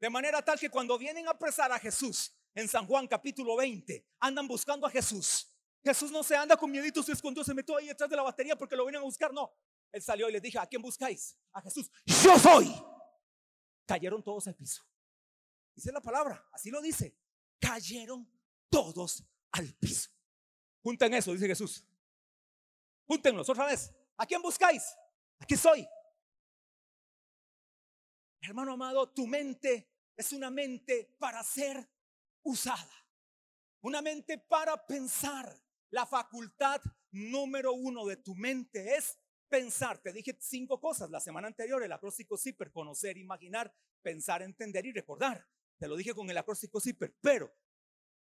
De 0.00 0.08
manera 0.08 0.42
tal 0.42 0.58
que 0.58 0.70
cuando 0.70 0.96
vienen 0.96 1.26
a 1.26 1.32
apresar 1.32 1.70
a 1.72 1.78
Jesús 1.78 2.32
en 2.54 2.68
San 2.68 2.86
Juan 2.86 3.06
capítulo 3.08 3.56
20, 3.56 4.06
andan 4.20 4.46
buscando 4.46 4.86
a 4.86 4.90
Jesús. 4.90 5.52
Jesús 5.84 6.10
no 6.10 6.22
se 6.22 6.36
anda 6.36 6.56
con 6.56 6.70
mieditos, 6.70 7.04
se 7.06 7.12
escondió, 7.12 7.42
se 7.44 7.52
metió 7.52 7.76
ahí 7.76 7.88
detrás 7.88 8.08
de 8.08 8.16
la 8.16 8.22
batería 8.22 8.56
porque 8.56 8.76
lo 8.76 8.84
vienen 8.84 9.00
a 9.00 9.04
buscar. 9.04 9.32
No, 9.32 9.52
él 9.90 10.02
salió 10.02 10.28
y 10.28 10.32
les 10.32 10.42
dije, 10.42 10.58
¿a 10.58 10.66
quién 10.66 10.80
buscáis? 10.80 11.36
A 11.52 11.60
Jesús. 11.60 11.90
Yo 12.06 12.38
soy. 12.38 12.72
Cayeron 13.88 14.22
todos 14.22 14.46
al 14.46 14.54
piso. 14.54 14.84
Dice 15.74 15.90
la 15.90 16.02
palabra, 16.02 16.46
así 16.52 16.70
lo 16.70 16.82
dice. 16.82 17.16
Cayeron 17.58 18.30
todos 18.68 19.24
al 19.52 19.72
piso. 19.76 20.10
Junten 20.82 21.14
eso, 21.14 21.32
dice 21.32 21.46
Jesús. 21.46 21.86
Júntenlos 23.06 23.48
otra 23.48 23.64
vez. 23.64 23.90
¿A 24.18 24.26
quién 24.26 24.42
buscáis? 24.42 24.94
Aquí 25.38 25.56
soy. 25.56 25.88
Hermano 28.42 28.74
amado, 28.74 29.08
tu 29.10 29.26
mente 29.26 29.90
es 30.14 30.32
una 30.34 30.50
mente 30.50 31.16
para 31.18 31.42
ser 31.42 31.90
usada. 32.42 32.92
Una 33.80 34.02
mente 34.02 34.36
para 34.36 34.86
pensar. 34.86 35.58
La 35.88 36.04
facultad 36.04 36.82
número 37.10 37.72
uno 37.72 38.04
de 38.04 38.18
tu 38.18 38.34
mente 38.34 38.96
es 38.96 39.18
pensar. 39.48 39.98
Te 39.98 40.12
dije 40.12 40.36
cinco 40.38 40.80
cosas 40.80 41.10
la 41.10 41.20
semana 41.20 41.48
anterior, 41.48 41.82
el 41.82 41.92
acróstico 41.92 42.36
CIPER, 42.36 42.70
conocer, 42.70 43.16
imaginar, 43.16 43.74
pensar, 44.02 44.42
entender 44.42 44.86
y 44.86 44.92
recordar. 44.92 45.46
Te 45.78 45.88
lo 45.88 45.96
dije 45.96 46.14
con 46.14 46.28
el 46.28 46.36
acróstico 46.36 46.80
CIPER, 46.80 47.14
pero 47.20 47.52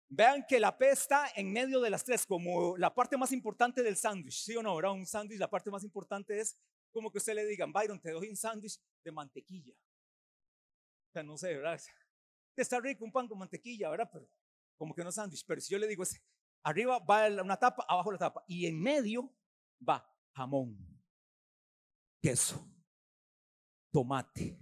vean 0.09 0.45
que 0.47 0.59
la 0.59 0.77
P 0.77 0.91
está 0.91 1.31
en 1.37 1.53
medio 1.53 1.81
de 1.81 1.91
las 1.91 2.05
tres, 2.05 2.27
como 2.27 2.77
la 2.77 2.95
parte 2.95 3.17
más 3.17 3.33
importante 3.33 3.83
del 3.83 3.97
sándwich, 3.97 4.43
¿sí 4.43 4.57
o 4.57 4.63
no? 4.63 4.75
¿verdad? 4.77 4.93
Un 4.93 5.07
sándwich, 5.07 5.39
la 5.39 5.51
parte 5.51 5.71
más 5.71 5.85
importante 5.85 6.39
es 6.41 6.59
como 6.91 7.11
que 7.11 7.19
usted 7.19 7.35
le 7.35 7.47
digan, 7.47 7.73
Byron, 7.73 8.01
te 8.01 8.11
doy 8.11 8.29
un 8.29 8.37
sándwich 8.37 8.81
de 9.05 9.13
mantequilla. 9.13 9.75
O 11.09 11.13
sea, 11.13 11.23
no 11.23 11.37
sé, 11.37 11.57
¿verdad? 11.57 11.81
Está 12.57 12.81
rico 12.81 13.05
un 13.05 13.13
pan 13.13 13.27
con 13.27 13.39
mantequilla, 13.39 13.89
¿verdad? 13.91 14.11
Pero 14.13 14.29
como 14.77 14.95
que 14.95 15.05
no 15.05 15.13
sándwich. 15.13 15.45
Pero 15.47 15.61
si 15.61 15.73
yo 15.73 15.79
le 15.79 15.87
digo, 15.87 16.03
arriba 16.63 16.99
va 16.99 17.27
una 17.43 17.57
tapa, 17.57 17.85
abajo 17.89 18.13
la 18.13 18.19
tapa, 18.19 18.45
y 18.47 18.67
en 18.67 18.81
medio 18.81 19.33
va 19.87 20.09
jamón, 20.33 21.00
queso, 22.21 22.69
tomate, 23.93 24.59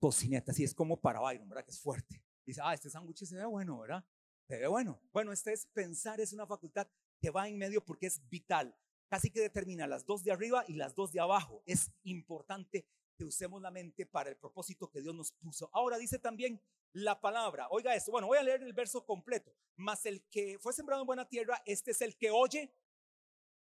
tocineta. 0.00 0.52
Así 0.52 0.64
es 0.64 0.74
como 0.74 1.00
para 1.00 1.20
Byron, 1.20 1.48
¿verdad? 1.48 1.64
Que 1.64 1.70
es 1.70 1.80
fuerte. 1.80 2.22
Dice, 2.44 2.60
ah, 2.62 2.74
este 2.74 2.90
sándwich 2.90 3.24
se 3.24 3.36
ve 3.36 3.44
bueno, 3.44 3.78
¿verdad? 3.78 4.04
Se 4.46 4.58
ve 4.58 4.66
bueno. 4.66 5.00
Bueno, 5.12 5.32
este 5.32 5.52
es 5.52 5.66
pensar, 5.66 6.20
es 6.20 6.32
una 6.32 6.46
facultad 6.46 6.88
que 7.20 7.30
va 7.30 7.48
en 7.48 7.58
medio 7.58 7.84
porque 7.84 8.06
es 8.06 8.26
vital. 8.28 8.76
Casi 9.08 9.30
que 9.30 9.40
determina 9.40 9.86
las 9.86 10.04
dos 10.04 10.24
de 10.24 10.32
arriba 10.32 10.64
y 10.66 10.74
las 10.74 10.94
dos 10.94 11.12
de 11.12 11.20
abajo. 11.20 11.62
Es 11.66 11.92
importante 12.04 12.88
que 13.16 13.24
usemos 13.24 13.62
la 13.62 13.70
mente 13.70 14.06
para 14.06 14.30
el 14.30 14.36
propósito 14.36 14.90
que 14.90 15.00
Dios 15.00 15.14
nos 15.14 15.32
puso. 15.32 15.70
Ahora 15.72 15.96
dice 15.96 16.18
también 16.18 16.60
la 16.92 17.20
palabra. 17.20 17.68
Oiga 17.70 17.94
esto. 17.94 18.10
Bueno, 18.10 18.26
voy 18.26 18.38
a 18.38 18.42
leer 18.42 18.62
el 18.62 18.72
verso 18.72 19.04
completo. 19.04 19.54
Mas 19.76 20.06
el 20.06 20.22
que 20.28 20.58
fue 20.58 20.72
sembrado 20.72 21.02
en 21.02 21.06
buena 21.06 21.28
tierra, 21.28 21.62
este 21.66 21.92
es 21.92 22.00
el 22.00 22.16
que 22.16 22.30
oye 22.30 22.74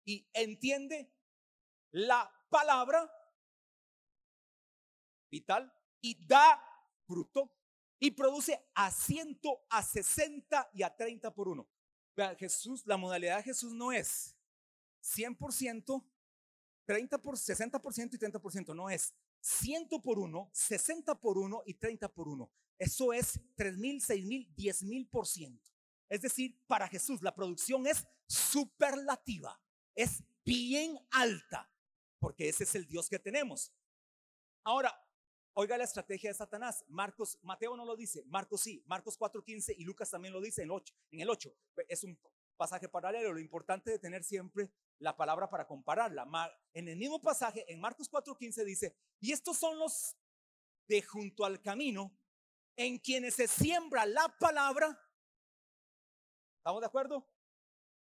y 0.06 0.28
entiende 0.34 1.12
la 1.92 2.32
palabra 2.52 3.10
vital 5.32 5.74
y 6.02 6.28
da 6.28 6.62
fruto 7.08 7.50
y 7.98 8.12
produce 8.12 8.60
a 8.76 8.92
ciento, 8.92 9.66
a 9.70 9.82
sesenta 9.82 10.70
y 10.74 10.84
a 10.84 10.96
treinta 10.96 11.34
por 11.34 11.48
uno. 11.48 11.68
Jesús, 12.38 12.86
la 12.86 12.98
modalidad 12.98 13.38
de 13.38 13.44
Jesús 13.44 13.74
no 13.74 13.92
es 13.92 14.36
100%, 15.02 16.04
30 16.86 17.18
por 17.20 17.36
60% 17.36 18.14
y 18.14 18.18
30%, 18.18 18.76
no 18.76 18.90
es 18.90 19.16
100 19.40 19.88
por 20.04 20.20
1, 20.20 20.50
60 20.54 21.16
por 21.20 21.38
1 21.38 21.64
y 21.66 21.74
30 21.76 22.10
por 22.10 22.28
1. 22.28 22.52
Eso 22.78 23.14
es 23.14 23.40
3 23.56 23.78
mil, 23.78 24.02
6 24.02 24.26
mil, 24.26 24.54
10 24.56 24.84
mil 24.84 25.08
por 25.08 25.26
ciento. 25.26 25.72
Es 26.10 26.22
decir, 26.22 26.60
para 26.68 26.88
Jesús 26.88 27.22
la 27.22 27.34
producción 27.34 27.88
es 27.88 28.06
superlativa, 28.28 29.60
es 29.96 30.24
bien 30.44 31.00
alta, 31.12 31.71
porque 32.22 32.48
ese 32.48 32.64
es 32.64 32.76
el 32.76 32.88
Dios 32.88 33.10
que 33.10 33.20
tenemos. 33.20 33.74
Ahora, 34.64 34.96
oiga 35.54 35.78
la 35.78 35.84
estrategia 35.84 36.30
de 36.30 36.36
Satanás. 36.36 36.86
Marcos, 36.88 37.40
Mateo 37.42 37.76
no 37.76 37.84
lo 37.84 37.98
dice, 37.98 38.24
Marcos 38.28 38.62
sí, 38.62 38.84
Marcos 38.86 39.20
4.15 39.20 39.74
y 39.76 39.84
Lucas 39.84 40.12
también 40.12 40.34
lo 40.34 40.40
dice 40.40 40.62
en, 40.62 40.70
8, 40.72 40.94
en 41.12 41.20
el 41.22 41.30
8. 41.30 41.52
Es 41.88 42.04
un 42.04 42.18
pasaje 42.56 42.88
paralelo. 42.88 43.34
Lo 43.34 43.40
importante 43.40 43.90
de 43.90 43.98
tener 43.98 44.24
siempre 44.24 44.72
la 45.00 45.18
palabra 45.18 45.50
para 45.50 45.66
compararla. 45.66 46.28
En 46.74 46.88
el 46.88 46.96
mismo 46.96 47.20
pasaje, 47.20 47.66
en 47.68 47.82
Marcos 47.82 48.08
4:15 48.10 48.64
dice, 48.64 48.96
y 49.20 49.32
estos 49.32 49.58
son 49.58 49.80
los 49.80 50.16
de 50.88 51.02
junto 51.02 51.44
al 51.44 51.60
camino 51.60 52.16
en 52.76 53.00
quienes 53.00 53.34
se 53.34 53.48
siembra 53.48 54.06
la 54.06 54.28
palabra. 54.40 54.98
¿Estamos 56.58 56.82
de 56.82 56.88
acuerdo? 56.88 57.28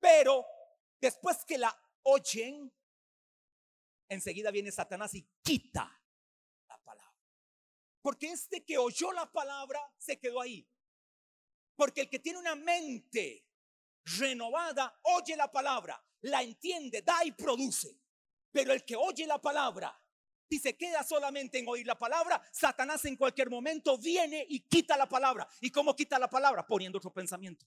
Pero 0.00 0.44
después 1.00 1.44
que 1.44 1.56
la 1.56 1.72
oyen, 2.02 2.72
enseguida 4.14 4.50
viene 4.50 4.70
Satanás 4.70 5.14
y 5.14 5.26
quita 5.42 6.00
la 6.68 6.78
palabra. 6.82 7.16
Porque 8.00 8.30
este 8.30 8.64
que 8.64 8.78
oyó 8.78 9.12
la 9.12 9.30
palabra 9.30 9.80
se 9.98 10.18
quedó 10.18 10.40
ahí. 10.40 10.68
Porque 11.74 12.02
el 12.02 12.10
que 12.10 12.18
tiene 12.18 12.38
una 12.38 12.54
mente 12.54 13.46
renovada 14.04 14.98
oye 15.02 15.36
la 15.36 15.50
palabra, 15.50 16.02
la 16.22 16.42
entiende, 16.42 17.02
da 17.02 17.24
y 17.24 17.32
produce. 17.32 18.00
Pero 18.50 18.72
el 18.72 18.84
que 18.84 18.96
oye 18.96 19.26
la 19.26 19.40
palabra, 19.40 19.98
si 20.52 20.58
se 20.58 20.76
queda 20.76 21.02
solamente 21.02 21.58
en 21.58 21.66
oír 21.66 21.86
la 21.86 21.96
palabra, 21.96 22.42
Satanás 22.52 23.02
en 23.06 23.16
cualquier 23.16 23.48
momento 23.48 23.96
viene 23.96 24.44
y 24.46 24.60
quita 24.60 24.98
la 24.98 25.08
palabra. 25.08 25.48
¿Y 25.62 25.70
cómo 25.70 25.96
quita 25.96 26.18
la 26.18 26.28
palabra? 26.28 26.66
Poniendo 26.66 26.98
otro 26.98 27.10
pensamiento. 27.10 27.66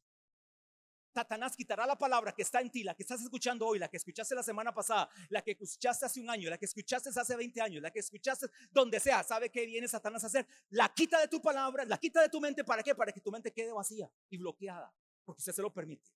Satanás 1.15 1.55
quitará 1.55 1.87
la 1.87 1.97
palabra 1.97 2.33
que 2.33 2.41
está 2.41 2.59
en 2.59 2.69
ti, 2.69 2.83
la 2.83 2.93
que 2.93 3.03
estás 3.03 3.21
escuchando 3.21 3.65
hoy, 3.65 3.79
la 3.79 3.87
que 3.87 3.95
escuchaste 3.95 4.35
la 4.35 4.43
semana 4.43 4.73
pasada, 4.73 5.09
la 5.29 5.41
que 5.41 5.51
escuchaste 5.57 6.05
hace 6.05 6.19
un 6.19 6.29
año, 6.29 6.49
la 6.49 6.57
que 6.57 6.65
escuchaste 6.65 7.09
hace 7.09 7.35
20 7.37 7.61
años, 7.61 7.81
la 7.81 7.89
que 7.89 7.99
escuchaste 7.99 8.47
donde 8.69 8.99
sea. 8.99 9.23
¿Sabe 9.23 9.49
qué 9.49 9.65
viene 9.65 9.87
Satanás 9.87 10.25
a 10.25 10.27
hacer? 10.27 10.45
La 10.71 10.93
quita 10.93 11.17
de 11.21 11.29
tu 11.29 11.41
palabra, 11.41 11.85
la 11.85 11.97
quita 11.97 12.21
de 12.21 12.27
tu 12.27 12.41
mente. 12.41 12.65
¿Para 12.65 12.83
qué? 12.83 12.93
Para 12.93 13.13
que 13.13 13.21
tu 13.21 13.31
mente 13.31 13.53
quede 13.53 13.71
vacía 13.71 14.11
y 14.29 14.37
bloqueada, 14.37 14.93
porque 15.23 15.39
usted 15.39 15.53
se 15.53 15.61
lo 15.61 15.71
permite. 15.71 16.11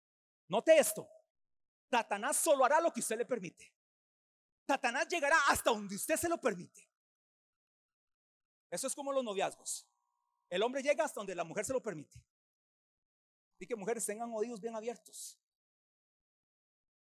Note 0.50 0.78
esto. 0.78 1.10
Satanás 1.90 2.36
solo 2.36 2.66
hará 2.66 2.82
lo 2.82 2.92
que 2.92 3.00
usted 3.00 3.18
le 3.18 3.26
permite. 3.26 3.74
Satanás 4.68 5.08
llegará 5.08 5.38
hasta 5.48 5.70
donde 5.72 5.96
usted 5.96 6.18
se 6.18 6.28
lo 6.28 6.42
permite. 6.42 6.90
Eso 8.70 8.86
es 8.86 8.94
como 8.94 9.14
los 9.14 9.24
noviazgos. 9.24 9.88
El 10.50 10.62
hombre 10.62 10.84
llega 10.84 11.06
hasta 11.06 11.22
donde 11.22 11.36
la 11.36 11.46
mujer 11.46 11.64
se 11.64 11.72
lo 11.72 11.82
permite. 11.82 12.22
Y 13.60 13.68
que 13.68 13.76
mujeres 13.76 14.06
tengan 14.06 14.32
oídos 14.34 14.60
bien 14.60 14.76
abiertos. 14.76 15.38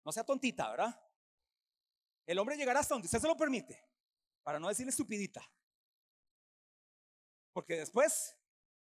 No 0.03 0.11
sea 0.11 0.23
tontita, 0.23 0.69
¿verdad? 0.71 0.99
El 2.25 2.39
hombre 2.39 2.57
llegará 2.57 2.79
hasta 2.79 2.95
donde 2.95 3.05
usted 3.05 3.19
se 3.19 3.27
lo 3.27 3.37
permite. 3.37 3.79
Para 4.43 4.59
no 4.59 4.67
decirle 4.67 4.89
estupidita. 4.89 5.41
Porque 7.53 7.75
después 7.75 8.35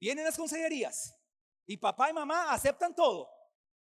vienen 0.01 0.25
las 0.25 0.37
consejerías. 0.37 1.17
Y 1.67 1.77
papá 1.77 2.11
y 2.11 2.13
mamá 2.13 2.53
aceptan 2.53 2.95
todo. 2.95 3.29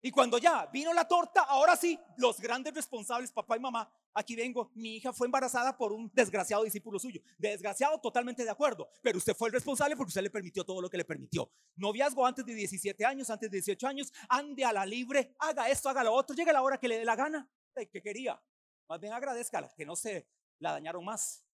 Y 0.01 0.11
cuando 0.11 0.37
ya 0.37 0.65
vino 0.67 0.93
la 0.93 1.05
torta, 1.05 1.41
ahora 1.41 1.75
sí, 1.75 1.99
los 2.17 2.39
grandes 2.39 2.73
responsables, 2.73 3.31
papá 3.31 3.57
y 3.57 3.59
mamá, 3.59 3.91
aquí 4.13 4.35
vengo, 4.35 4.71
mi 4.75 4.95
hija 4.95 5.11
fue 5.11 5.27
embarazada 5.27 5.75
por 5.75 5.91
un 5.91 6.09
desgraciado 6.13 6.63
discípulo 6.63 6.97
suyo. 6.99 7.21
Desgraciado, 7.37 7.99
totalmente 7.99 8.43
de 8.43 8.49
acuerdo, 8.49 8.89
pero 9.01 9.17
usted 9.17 9.35
fue 9.35 9.49
el 9.49 9.53
responsable 9.53 9.97
porque 9.97 10.09
usted 10.09 10.21
le 10.21 10.29
permitió 10.29 10.63
todo 10.63 10.81
lo 10.81 10.89
que 10.89 10.97
le 10.97 11.03
permitió. 11.03 11.51
Noviazgo 11.75 12.25
antes 12.25 12.45
de 12.45 12.53
17 12.53 13.05
años, 13.05 13.29
antes 13.29 13.51
de 13.51 13.57
18 13.57 13.87
años, 13.87 14.13
ande 14.29 14.63
a 14.63 14.71
la 14.71 14.85
libre, 14.85 15.35
haga 15.39 15.69
esto, 15.69 15.89
haga 15.89 16.03
lo 16.03 16.13
otro, 16.13 16.33
llegue 16.35 16.53
la 16.53 16.61
hora 16.61 16.77
que 16.77 16.87
le 16.87 16.99
dé 16.99 17.05
la 17.05 17.17
gana, 17.17 17.49
que 17.91 18.01
quería. 18.01 18.41
Más 18.87 18.99
bien 18.99 19.13
agradezca 19.13 19.67
que 19.75 19.85
no 19.85 19.95
se 19.95 20.27
la 20.59 20.71
dañaron 20.71 21.03
más. 21.03 21.45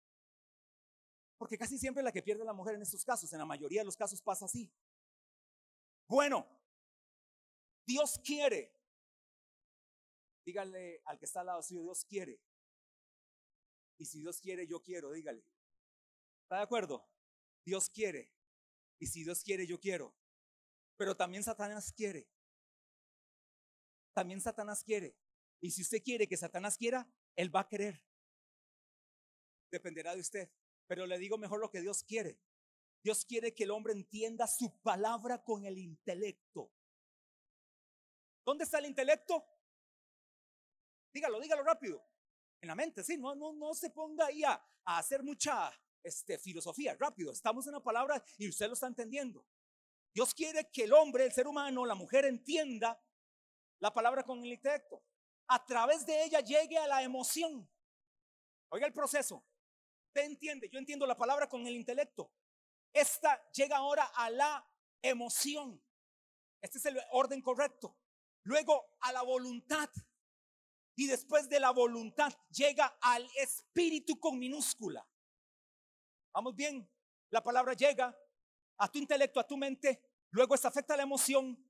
Porque 1.37 1.57
casi 1.57 1.77
siempre 1.77 2.01
la 2.03 2.11
que 2.11 2.21
pierde 2.21 2.45
la 2.45 2.53
mujer 2.53 2.75
en 2.75 2.81
estos 2.81 3.03
casos, 3.03 3.31
en 3.33 3.39
la 3.39 3.45
mayoría 3.45 3.81
de 3.81 3.85
los 3.85 3.97
casos 3.97 4.21
pasa 4.21 4.45
así. 4.45 4.71
Bueno, 6.07 6.47
Dios 7.85 8.19
quiere. 8.23 8.73
Dígale 10.45 11.01
al 11.05 11.17
que 11.17 11.25
está 11.25 11.41
al 11.41 11.47
lado 11.47 11.63
suyo, 11.63 11.81
Dios 11.81 12.05
quiere. 12.05 12.39
Y 13.97 14.05
si 14.05 14.19
Dios 14.19 14.39
quiere, 14.39 14.67
yo 14.67 14.81
quiero, 14.81 15.11
dígale. 15.11 15.43
¿Está 16.43 16.57
de 16.57 16.63
acuerdo? 16.63 17.07
Dios 17.65 17.89
quiere. 17.89 18.31
Y 18.99 19.07
si 19.07 19.23
Dios 19.23 19.43
quiere, 19.43 19.65
yo 19.65 19.79
quiero. 19.79 20.15
Pero 20.97 21.15
también 21.15 21.43
Satanás 21.43 21.91
quiere. 21.91 22.27
También 24.13 24.41
Satanás 24.41 24.83
quiere. 24.83 25.17
Y 25.61 25.71
si 25.71 25.81
usted 25.81 26.03
quiere 26.03 26.27
que 26.27 26.37
Satanás 26.37 26.77
quiera, 26.77 27.07
él 27.35 27.53
va 27.53 27.61
a 27.61 27.67
querer. 27.67 28.03
Dependerá 29.71 30.13
de 30.13 30.21
usted. 30.21 30.51
Pero 30.87 31.05
le 31.07 31.17
digo 31.17 31.37
mejor 31.37 31.59
lo 31.59 31.71
que 31.71 31.81
Dios 31.81 32.03
quiere. 32.03 32.39
Dios 33.03 33.25
quiere 33.25 33.53
que 33.53 33.63
el 33.63 33.71
hombre 33.71 33.93
entienda 33.93 34.47
su 34.47 34.79
palabra 34.81 35.43
con 35.43 35.65
el 35.65 35.77
intelecto. 35.77 36.71
¿Dónde 38.45 38.63
está 38.63 38.77
el 38.77 38.85
intelecto? 38.85 39.43
Dígalo, 41.11 41.39
dígalo 41.39 41.63
rápido. 41.63 42.05
En 42.61 42.67
la 42.67 42.75
mente, 42.75 43.03
sí, 43.03 43.17
no, 43.17 43.33
no, 43.33 43.53
no 43.53 43.73
se 43.73 43.89
ponga 43.89 44.27
ahí 44.27 44.43
a, 44.43 44.63
hacer 44.85 45.23
mucha 45.23 45.73
este, 46.03 46.37
filosofía, 46.37 46.95
rápido. 46.99 47.31
Estamos 47.31 47.65
en 47.65 47.73
la 47.73 47.79
palabra 47.79 48.23
y 48.37 48.47
usted 48.47 48.67
lo 48.67 48.73
está 48.73 48.85
entendiendo. 48.85 49.47
Dios 50.13 50.33
quiere 50.33 50.69
que 50.71 50.83
el 50.83 50.93
hombre, 50.93 51.25
el 51.25 51.31
ser 51.31 51.47
humano, 51.47 51.85
la 51.85 51.95
mujer 51.95 52.25
entienda 52.25 53.01
la 53.79 53.91
palabra 53.91 54.23
con 54.23 54.39
el 54.39 54.53
intelecto. 54.53 55.03
A 55.47 55.65
través 55.65 56.05
de 56.05 56.23
ella 56.23 56.39
llegue 56.39 56.77
a 56.77 56.87
la 56.87 57.01
emoción. 57.01 57.67
Oiga 58.69 58.85
el 58.85 58.93
proceso. 58.93 59.43
Usted 60.07 60.23
entiende, 60.23 60.69
yo 60.69 60.77
entiendo 60.77 61.07
la 61.07 61.17
palabra 61.17 61.49
con 61.49 61.65
el 61.65 61.75
intelecto. 61.75 62.31
Esta 62.93 63.49
llega 63.51 63.77
ahora 63.77 64.05
a 64.15 64.29
la 64.29 64.71
emoción. 65.01 65.83
Este 66.61 66.77
es 66.77 66.85
el 66.85 67.01
orden 67.11 67.41
correcto 67.41 67.97
luego 68.45 68.97
a 69.01 69.11
la 69.11 69.21
voluntad 69.21 69.89
y 70.95 71.07
después 71.07 71.49
de 71.49 71.59
la 71.59 71.71
voluntad 71.71 72.33
llega 72.49 72.97
al 73.01 73.29
espíritu 73.35 74.19
con 74.19 74.39
minúscula. 74.39 75.07
Vamos 76.33 76.55
bien, 76.55 76.89
la 77.29 77.43
palabra 77.43 77.73
llega 77.73 78.17
a 78.77 78.91
tu 78.91 78.97
intelecto, 78.97 79.39
a 79.39 79.47
tu 79.47 79.57
mente, 79.57 80.01
luego 80.31 80.55
esta 80.55 80.69
afecta 80.69 80.97
la 80.97 81.03
emoción 81.03 81.65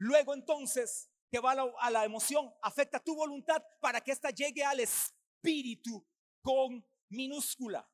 Luego 0.00 0.32
entonces, 0.32 1.10
que 1.30 1.40
va 1.40 1.52
a 1.52 1.56
la, 1.56 1.72
a 1.78 1.90
la 1.90 2.04
emoción, 2.06 2.50
afecta 2.62 2.98
tu 2.98 3.14
voluntad 3.14 3.62
para 3.80 4.00
que 4.00 4.12
ésta 4.12 4.30
llegue 4.30 4.64
al 4.64 4.80
espíritu 4.80 6.06
con 6.42 6.82
minúscula. 7.10 7.86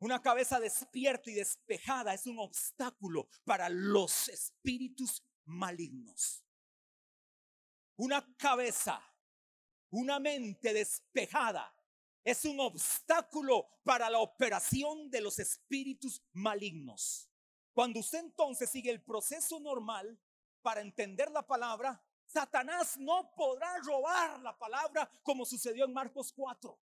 Una 0.00 0.22
cabeza 0.22 0.58
despierta 0.58 1.30
y 1.30 1.34
despejada 1.34 2.14
es 2.14 2.26
un 2.26 2.38
obstáculo 2.38 3.28
para 3.44 3.68
los 3.68 4.30
espíritus 4.30 5.22
malignos. 5.44 6.44
Una 7.96 8.36
cabeza, 8.36 9.02
una 9.90 10.18
mente 10.18 10.72
despejada 10.72 11.74
es 12.24 12.44
un 12.44 12.60
obstáculo 12.60 13.68
para 13.82 14.08
la 14.08 14.18
operación 14.18 15.10
de 15.10 15.20
los 15.20 15.38
espíritus 15.38 16.22
malignos. 16.32 17.28
Cuando 17.72 18.00
usted 18.00 18.20
entonces 18.20 18.70
sigue 18.70 18.90
el 18.90 19.02
proceso 19.02 19.58
normal 19.58 20.18
para 20.62 20.80
entender 20.80 21.30
la 21.30 21.46
palabra, 21.46 22.02
Satanás 22.26 22.96
no 22.98 23.32
podrá 23.34 23.78
robar 23.78 24.40
la 24.40 24.56
palabra 24.56 25.10
como 25.22 25.44
sucedió 25.44 25.84
en 25.84 25.92
Marcos 25.92 26.32
4. 26.32 26.78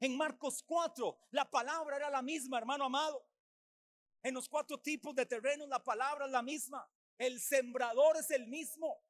En 0.00 0.16
Marcos 0.16 0.62
4, 0.62 1.18
la 1.32 1.50
palabra 1.50 1.96
era 1.96 2.08
la 2.08 2.22
misma, 2.22 2.58
hermano 2.58 2.84
amado. 2.84 3.26
En 4.22 4.34
los 4.34 4.48
cuatro 4.48 4.78
tipos 4.80 5.14
de 5.14 5.26
terrenos, 5.26 5.68
la 5.68 5.82
palabra 5.82 6.26
es 6.26 6.30
la 6.30 6.42
misma. 6.42 6.88
El 7.18 7.40
sembrador 7.40 8.16
es 8.16 8.30
el 8.30 8.46
mismo. 8.46 9.04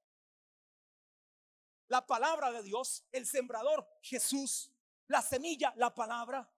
La 1.89 2.07
palabra 2.07 2.51
de 2.51 2.63
Dios, 2.63 3.07
el 3.13 3.27
sembrador, 3.27 3.87
Jesús. 4.03 4.73
La 5.07 5.23
semilla, 5.23 5.73
la 5.77 5.95
palabra. 5.95 6.51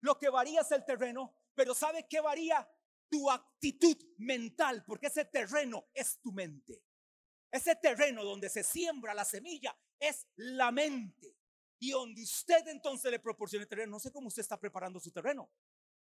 Lo 0.00 0.18
que 0.18 0.28
varía 0.28 0.62
es 0.62 0.72
el 0.72 0.84
terreno, 0.84 1.36
pero 1.54 1.74
¿sabe 1.74 2.06
qué 2.08 2.20
varía? 2.20 2.68
Tu 3.08 3.30
actitud 3.30 3.96
mental, 4.18 4.84
porque 4.86 5.06
ese 5.06 5.24
terreno 5.24 5.88
es 5.94 6.20
tu 6.20 6.32
mente. 6.32 6.84
Ese 7.50 7.74
terreno 7.76 8.22
donde 8.24 8.48
se 8.48 8.62
siembra 8.62 9.14
la 9.14 9.24
semilla 9.24 9.76
es 9.98 10.26
la 10.36 10.70
mente. 10.70 11.36
Y 11.80 11.92
donde 11.92 12.22
usted 12.22 12.66
entonces 12.68 13.10
le 13.10 13.20
proporcione 13.20 13.66
terreno, 13.66 13.92
no 13.92 14.00
sé 14.00 14.12
cómo 14.12 14.28
usted 14.28 14.42
está 14.42 14.58
preparando 14.58 15.00
su 15.00 15.10
terreno. 15.10 15.50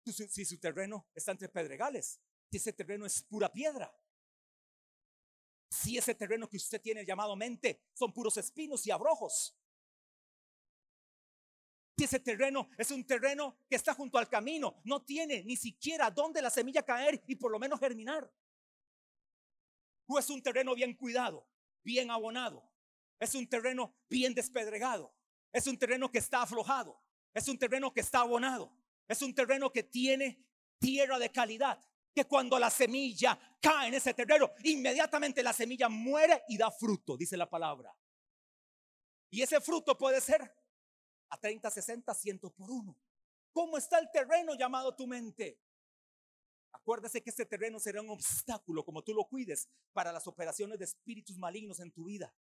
Si 0.05 0.45
su 0.45 0.59
terreno 0.59 1.07
está 1.13 1.31
entre 1.31 1.49
pedregales, 1.49 2.19
si 2.49 2.57
ese 2.57 2.73
terreno 2.73 3.05
es 3.05 3.23
pura 3.23 3.51
piedra, 3.51 3.93
si 5.75 5.97
ese 5.97 6.15
terreno 6.15 6.49
que 6.49 6.57
usted 6.57 6.81
tiene 6.81 7.05
llamado 7.05 7.35
mente 7.35 7.81
son 7.93 8.13
puros 8.13 8.37
espinos 8.37 8.85
y 8.87 8.91
abrojos, 8.91 9.57
si 11.97 12.03
ese 12.03 12.19
terreno 12.19 12.69
es 12.77 12.91
un 12.91 13.05
terreno 13.05 13.57
que 13.69 13.75
está 13.75 13.93
junto 13.93 14.17
al 14.17 14.27
camino, 14.27 14.81
no 14.83 15.03
tiene 15.03 15.43
ni 15.43 15.55
siquiera 15.55 16.11
dónde 16.11 16.41
la 16.41 16.49
semilla 16.49 16.83
caer 16.83 17.23
y 17.27 17.35
por 17.35 17.51
lo 17.51 17.59
menos 17.59 17.79
germinar. 17.79 18.29
O 20.07 20.19
es 20.19 20.29
un 20.29 20.43
terreno 20.43 20.75
bien 20.75 20.93
cuidado, 20.93 21.47
bien 21.83 22.11
abonado, 22.11 22.69
es 23.19 23.33
un 23.33 23.47
terreno 23.47 23.95
bien 24.09 24.35
despedregado, 24.35 25.15
es 25.53 25.67
un 25.67 25.77
terreno 25.77 26.11
que 26.11 26.17
está 26.17 26.41
aflojado. 26.41 27.05
Es 27.35 27.49
un 27.49 27.59
terreno 27.59 27.93
que 27.93 27.99
está 27.99 28.21
abonado. 28.21 28.71
Es 29.07 29.21
un 29.21 29.35
terreno 29.35 29.71
que 29.71 29.83
tiene 29.83 30.41
tierra 30.79 31.19
de 31.19 31.29
calidad. 31.29 31.79
Que 32.15 32.25
cuando 32.25 32.57
la 32.57 32.69
semilla 32.69 33.37
cae 33.61 33.89
en 33.89 33.95
ese 33.95 34.13
terreno, 34.13 34.51
inmediatamente 34.63 35.43
la 35.43 35.51
semilla 35.51 35.89
muere 35.89 36.43
y 36.47 36.57
da 36.57 36.71
fruto, 36.71 37.17
dice 37.17 37.35
la 37.35 37.49
palabra. 37.49 37.93
Y 39.29 39.41
ese 39.41 39.59
fruto 39.59 39.97
puede 39.97 40.21
ser 40.21 40.49
a 41.29 41.37
30, 41.37 41.69
60, 41.69 42.13
100 42.13 42.39
por 42.39 42.71
uno. 42.71 42.97
¿Cómo 43.51 43.77
está 43.77 43.99
el 43.99 44.09
terreno 44.11 44.55
llamado 44.55 44.95
tu 44.95 45.07
mente? 45.07 45.59
Acuérdese 46.71 47.21
que 47.21 47.31
este 47.31 47.45
terreno 47.45 47.79
será 47.79 48.01
un 48.01 48.09
obstáculo, 48.09 48.85
como 48.85 49.03
tú 49.03 49.13
lo 49.13 49.25
cuides, 49.25 49.67
para 49.91 50.13
las 50.13 50.25
operaciones 50.27 50.79
de 50.79 50.85
espíritus 50.85 51.37
malignos 51.37 51.81
en 51.81 51.91
tu 51.91 52.05
vida. 52.05 52.33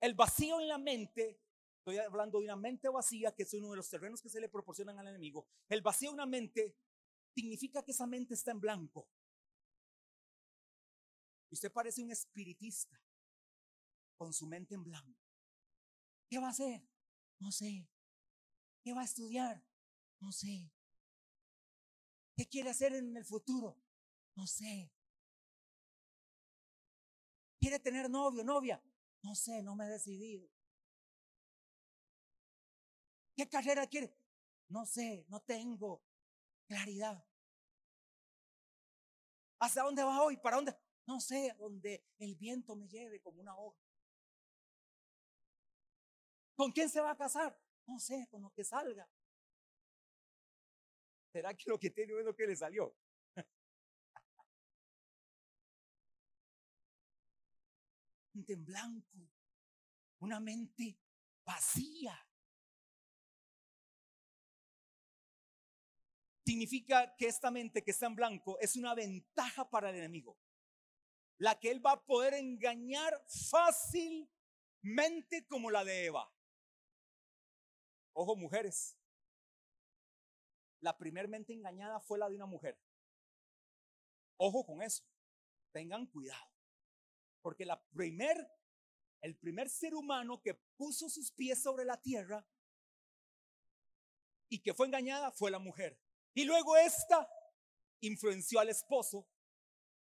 El 0.00 0.14
vacío 0.14 0.60
en 0.60 0.68
la 0.68 0.78
mente 0.78 1.40
Estoy 1.84 1.98
hablando 1.98 2.38
de 2.38 2.44
una 2.44 2.54
mente 2.54 2.88
vacía, 2.88 3.34
que 3.34 3.42
es 3.42 3.52
uno 3.54 3.70
de 3.70 3.76
los 3.76 3.90
terrenos 3.90 4.22
que 4.22 4.28
se 4.28 4.38
le 4.40 4.48
proporcionan 4.48 5.00
al 5.00 5.08
enemigo. 5.08 5.48
El 5.68 5.82
vacío 5.82 6.10
de 6.10 6.14
una 6.14 6.26
mente 6.26 6.76
significa 7.34 7.82
que 7.82 7.92
esa 7.92 8.06
mente 8.06 8.34
está 8.34 8.50
en 8.50 8.60
blanco. 8.60 9.08
Usted 11.50 11.72
parece 11.72 12.02
un 12.02 12.10
espiritista 12.10 13.00
con 14.16 14.32
su 14.32 14.46
mente 14.46 14.74
en 14.74 14.84
blanco. 14.84 15.20
¿Qué 16.28 16.38
va 16.38 16.46
a 16.46 16.50
hacer? 16.50 16.82
No 17.38 17.52
sé. 17.52 17.86
¿Qué 18.82 18.94
va 18.94 19.02
a 19.02 19.04
estudiar? 19.04 19.62
No 20.20 20.32
sé. 20.32 20.70
¿Qué 22.36 22.48
quiere 22.48 22.70
hacer 22.70 22.94
en 22.94 23.16
el 23.16 23.24
futuro? 23.24 23.76
No 24.34 24.46
sé. 24.46 24.90
¿Quiere 27.60 27.78
tener 27.78 28.08
novio, 28.08 28.42
novia? 28.42 28.82
No 29.22 29.34
sé, 29.34 29.62
no 29.62 29.76
me 29.76 29.86
he 29.86 29.90
decidido. 29.90 30.48
¿Qué 33.36 33.48
carrera 33.48 33.86
quiere? 33.86 34.16
No 34.68 34.86
sé, 34.86 35.26
no 35.28 35.40
tengo 35.40 36.02
claridad. 36.66 37.24
¿Hacia 39.60 39.82
dónde 39.82 40.02
va 40.02 40.22
hoy? 40.22 40.36
¿Para 40.36 40.56
dónde? 40.56 40.76
No 41.06 41.20
sé, 41.20 41.54
donde 41.58 42.04
el 42.18 42.34
viento 42.36 42.74
me 42.74 42.88
lleve 42.88 43.20
como 43.20 43.40
una 43.40 43.56
hoja. 43.56 43.80
¿Con 46.54 46.72
quién 46.72 46.88
se 46.88 47.00
va 47.00 47.12
a 47.12 47.16
casar? 47.16 47.58
No 47.86 47.98
sé, 47.98 48.26
con 48.30 48.42
lo 48.42 48.50
que 48.52 48.64
salga. 48.64 49.08
¿Será 51.32 51.54
que 51.54 51.70
lo 51.70 51.78
que 51.78 51.90
tiene 51.90 52.18
es 52.18 52.24
lo 52.24 52.34
que 52.36 52.46
le 52.46 52.56
salió? 52.56 52.94
mente 58.34 58.52
en 58.52 58.64
blanco, 58.64 59.30
una 60.20 60.40
mente 60.40 60.98
vacía. 61.44 62.18
Significa 66.52 67.16
que 67.16 67.26
esta 67.28 67.50
mente 67.50 67.82
que 67.82 67.92
está 67.92 68.06
en 68.06 68.14
blanco 68.14 68.58
es 68.60 68.76
una 68.76 68.94
ventaja 68.94 69.70
para 69.70 69.88
el 69.88 69.96
enemigo. 69.96 70.38
La 71.38 71.58
que 71.58 71.70
él 71.70 71.84
va 71.84 71.92
a 71.92 72.04
poder 72.04 72.34
engañar 72.34 73.24
fácilmente 73.50 74.28
como 75.48 75.70
la 75.70 75.82
de 75.82 76.04
Eva. 76.04 76.30
Ojo, 78.12 78.36
mujeres. 78.36 78.98
La 80.80 80.98
primer 80.98 81.26
mente 81.26 81.54
engañada 81.54 82.00
fue 82.00 82.18
la 82.18 82.28
de 82.28 82.36
una 82.36 82.44
mujer. 82.44 82.78
Ojo 84.36 84.66
con 84.66 84.82
eso. 84.82 85.02
Tengan 85.72 86.04
cuidado. 86.06 86.52
Porque 87.40 87.64
la 87.64 87.82
primer, 87.94 88.46
el 89.22 89.38
primer 89.38 89.70
ser 89.70 89.94
humano 89.94 90.42
que 90.42 90.54
puso 90.76 91.08
sus 91.08 91.32
pies 91.32 91.62
sobre 91.62 91.86
la 91.86 91.98
tierra 91.98 92.46
y 94.50 94.58
que 94.58 94.74
fue 94.74 94.86
engañada 94.86 95.32
fue 95.32 95.50
la 95.50 95.58
mujer. 95.58 95.98
Y 96.34 96.44
luego 96.44 96.76
esta 96.76 97.28
influenció 98.00 98.60
al 98.60 98.70
esposo 98.70 99.26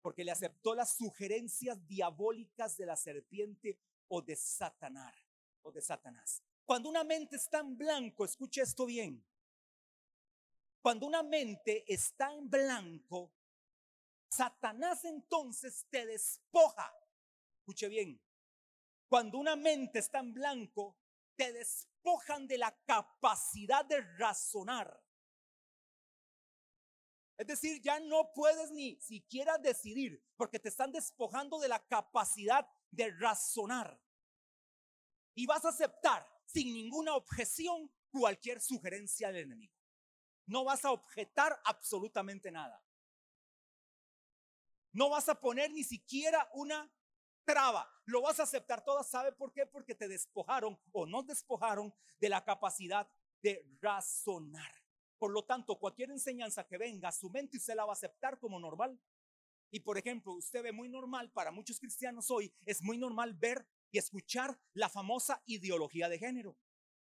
porque 0.01 0.25
le 0.25 0.33
aceptó 0.33 0.75
las 0.75 0.97
sugerencias 0.97 1.87
diabólicas 1.87 2.77
de 2.77 2.87
la 2.87 2.97
serpiente 2.97 3.79
o 4.09 4.21
de 4.21 4.37
Satanás 4.37 5.15
o 5.63 5.71
de 5.71 5.81
Satanás. 5.81 6.43
Cuando 6.65 6.89
una 6.89 7.05
mente 7.05 7.37
está 7.37 7.61
en 7.61 7.77
blanco, 7.77 8.25
escuche 8.25 8.63
esto 8.63 8.87
bien. 8.87 9.25
Cuando 10.81 11.07
una 11.07 11.23
mente 11.23 11.85
está 11.87 12.33
en 12.33 12.51
blanco, 12.51 13.33
Satanás 14.29 15.05
entonces 15.05 15.87
te 15.91 16.07
despoja. 16.07 16.93
Escuche 17.61 17.89
bien. 17.89 18.21
Cuando 19.09 19.39
una 19.39 19.55
mente 19.55 20.01
está 20.01 20.19
en 20.19 20.35
blanco, 20.35 20.97
te 21.37 21.53
despojan 21.53 22.47
de 22.49 22.59
la 22.59 22.77
capacidad 22.85 23.85
de 23.85 24.01
razonar. 24.17 25.01
Es 27.43 27.49
decir, 27.49 27.83
ya 27.83 27.99
no 27.99 28.33
puedes 28.33 28.71
ni 28.71 29.01
siquiera 29.01 29.59
decidir 29.59 30.23
porque 30.37 30.61
te 30.61 30.69
están 30.69 30.93
despojando 30.93 31.59
de 31.59 31.67
la 31.67 31.85
capacidad 31.89 32.69
de 32.93 33.11
razonar. 33.11 34.01
Y 35.35 35.45
vas 35.47 35.65
a 35.65 35.71
aceptar 35.71 36.25
sin 36.47 36.73
ninguna 36.73 37.17
objeción 37.17 37.93
cualquier 38.13 38.61
sugerencia 38.61 39.33
del 39.33 39.47
enemigo. 39.47 39.75
No 40.47 40.63
vas 40.63 40.85
a 40.85 40.93
objetar 40.93 41.61
absolutamente 41.65 42.53
nada. 42.53 42.81
No 44.93 45.11
vas 45.11 45.29
a 45.29 45.41
poner 45.41 45.73
ni 45.73 45.83
siquiera 45.83 46.49
una 46.55 46.89
traba. 47.45 47.93
Lo 48.05 48.23
vas 48.23 48.39
a 48.39 48.45
aceptar 48.45 48.85
todo. 48.85 49.03
¿Sabe 49.03 49.33
por 49.33 49.53
qué? 49.53 49.67
Porque 49.67 49.97
te 49.97 50.07
despojaron 50.07 50.79
o 50.93 51.07
no 51.07 51.25
despojaron 51.25 51.93
de 52.21 52.29
la 52.29 52.45
capacidad 52.45 53.11
de 53.43 53.69
razonar. 53.81 54.82
Por 55.23 55.31
lo 55.31 55.45
tanto, 55.45 55.79
cualquier 55.79 56.11
enseñanza 56.11 56.67
que 56.67 56.77
venga 56.77 57.11
a 57.11 57.13
su 57.13 57.31
mente 57.31 57.57
usted 57.57 57.77
la 57.77 57.85
va 57.85 57.93
a 57.93 57.95
aceptar 57.95 58.41
como 58.41 58.59
normal. 58.59 58.99
Y 59.71 59.79
por 59.79 59.97
ejemplo, 59.97 60.33
usted 60.33 60.65
ve 60.65 60.73
muy 60.73 60.89
normal, 60.89 61.31
para 61.31 61.53
muchos 61.53 61.79
cristianos 61.79 62.29
hoy, 62.29 62.53
es 62.67 62.83
muy 62.83 62.99
normal 62.99 63.33
ver 63.33 63.65
y 63.93 63.99
escuchar 63.99 64.59
la 64.75 64.89
famosa 64.89 65.41
ideología 65.47 66.09
de 66.09 66.19
género. 66.19 66.57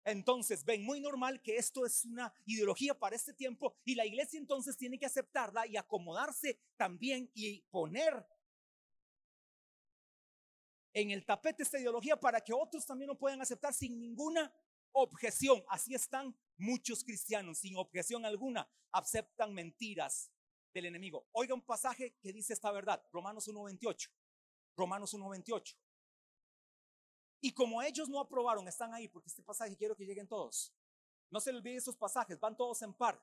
Entonces 0.05 0.63
ven 0.63 0.85
muy 0.85 1.01
normal 1.01 1.41
que 1.41 1.57
esto 1.57 1.85
es 1.85 2.05
una 2.05 2.33
ideología 2.45 2.97
para 2.97 3.17
este 3.17 3.33
tiempo 3.33 3.75
y 3.83 3.95
la 3.95 4.05
iglesia 4.05 4.39
entonces 4.39 4.77
tiene 4.77 4.97
que 4.97 5.07
aceptarla 5.07 5.67
y 5.67 5.75
acomodarse 5.75 6.61
también 6.77 7.29
y 7.33 7.63
poner 7.63 8.25
en 10.93 11.11
el 11.11 11.25
tapete 11.25 11.63
esta 11.63 11.79
ideología 11.79 12.17
para 12.17 12.39
que 12.39 12.53
otros 12.53 12.85
también 12.85 13.09
lo 13.09 13.17
puedan 13.17 13.41
aceptar 13.41 13.73
sin 13.73 13.99
ninguna 13.99 14.53
objeción. 14.93 15.61
Así 15.67 15.93
están 15.93 16.33
muchos 16.57 17.03
cristianos, 17.03 17.59
sin 17.59 17.77
objeción 17.77 18.25
alguna, 18.25 18.69
aceptan 18.91 19.53
mentiras 19.53 20.31
del 20.73 20.85
enemigo. 20.85 21.27
Oiga 21.31 21.53
un 21.53 21.65
pasaje 21.65 22.15
que 22.21 22.33
dice 22.33 22.53
esta 22.53 22.71
verdad, 22.71 23.03
Romanos 23.11 23.47
1.28. 23.47 24.09
Romanos 24.77 25.13
1.28. 25.13 25.75
Y 27.41 27.51
como 27.53 27.81
ellos 27.81 28.09
no 28.09 28.19
aprobaron, 28.19 28.67
están 28.67 28.93
ahí, 28.93 29.07
porque 29.07 29.29
este 29.29 29.43
pasaje 29.43 29.75
quiero 29.77 29.95
que 29.95 30.05
lleguen 30.05 30.27
todos. 30.27 30.73
No 31.29 31.39
se 31.39 31.51
les 31.51 31.59
olvide 31.59 31.75
esos 31.75 31.95
pasajes, 31.95 32.39
van 32.39 32.55
todos 32.57 32.81
en 32.81 32.93
par. 32.93 33.21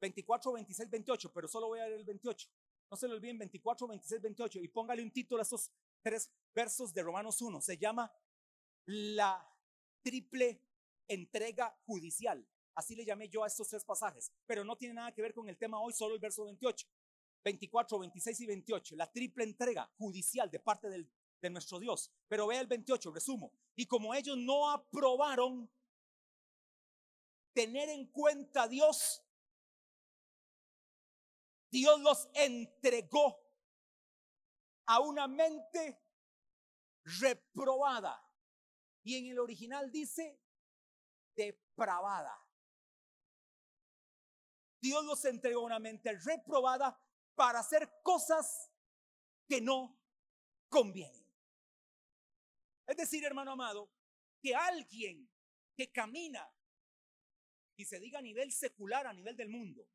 24, 0.00 0.52
26, 0.52 0.90
28, 0.90 1.32
pero 1.32 1.48
solo 1.48 1.68
voy 1.68 1.80
a 1.80 1.86
leer 1.86 2.00
el 2.00 2.04
28. 2.04 2.48
No 2.90 2.96
se 2.96 3.08
le 3.08 3.14
olviden 3.14 3.38
24, 3.38 3.88
26, 3.88 4.22
28 4.22 4.60
y 4.60 4.68
póngale 4.68 5.02
un 5.02 5.10
título 5.10 5.40
a 5.40 5.42
estos 5.42 5.70
tres 6.02 6.30
versos 6.54 6.92
de 6.92 7.02
Romanos 7.02 7.40
1. 7.40 7.60
Se 7.60 7.78
llama 7.78 8.12
la 8.86 9.48
triple 10.02 10.65
entrega 11.08 11.76
judicial. 11.86 12.46
Así 12.74 12.94
le 12.94 13.04
llamé 13.04 13.28
yo 13.28 13.42
a 13.42 13.46
estos 13.46 13.68
tres 13.68 13.84
pasajes, 13.84 14.30
pero 14.46 14.64
no 14.64 14.76
tiene 14.76 14.94
nada 14.94 15.12
que 15.12 15.22
ver 15.22 15.32
con 15.32 15.48
el 15.48 15.56
tema 15.56 15.80
hoy, 15.80 15.92
solo 15.92 16.14
el 16.14 16.20
verso 16.20 16.44
28. 16.44 16.86
24, 17.42 17.98
26 18.00 18.40
y 18.40 18.46
28, 18.46 18.96
la 18.96 19.10
triple 19.12 19.44
entrega 19.44 19.88
judicial 19.98 20.50
de 20.50 20.58
parte 20.58 20.88
del, 20.88 21.08
de 21.40 21.50
nuestro 21.50 21.78
Dios. 21.78 22.10
Pero 22.26 22.48
vea 22.48 22.60
el 22.60 22.66
28, 22.66 23.12
resumo. 23.12 23.52
Y 23.76 23.86
como 23.86 24.12
ellos 24.14 24.36
no 24.36 24.68
aprobaron 24.68 25.70
tener 27.52 27.88
en 27.88 28.06
cuenta 28.06 28.64
a 28.64 28.68
Dios, 28.68 29.22
Dios 31.70 32.00
los 32.00 32.28
entregó 32.34 33.40
a 34.86 35.00
una 35.00 35.28
mente 35.28 36.00
reprobada. 37.04 38.22
Y 39.04 39.16
en 39.16 39.26
el 39.26 39.38
original 39.38 39.90
dice 39.92 40.38
depravada. 41.36 42.36
Dios 44.80 45.04
los 45.04 45.24
entregó 45.24 45.62
una 45.62 45.78
mente 45.78 46.12
reprobada 46.18 46.98
para 47.34 47.60
hacer 47.60 48.00
cosas 48.02 48.70
que 49.48 49.60
no 49.60 49.98
convienen. 50.68 51.26
Es 52.86 52.96
decir, 52.96 53.24
hermano 53.24 53.52
amado, 53.52 53.90
que 54.40 54.54
alguien 54.54 55.28
que 55.76 55.90
camina 55.92 56.48
y 57.76 57.84
se 57.84 58.00
diga 58.00 58.18
a 58.18 58.22
nivel 58.22 58.52
secular, 58.52 59.06
a 59.06 59.12
nivel 59.12 59.36
del 59.36 59.48
mundo, 59.48 59.86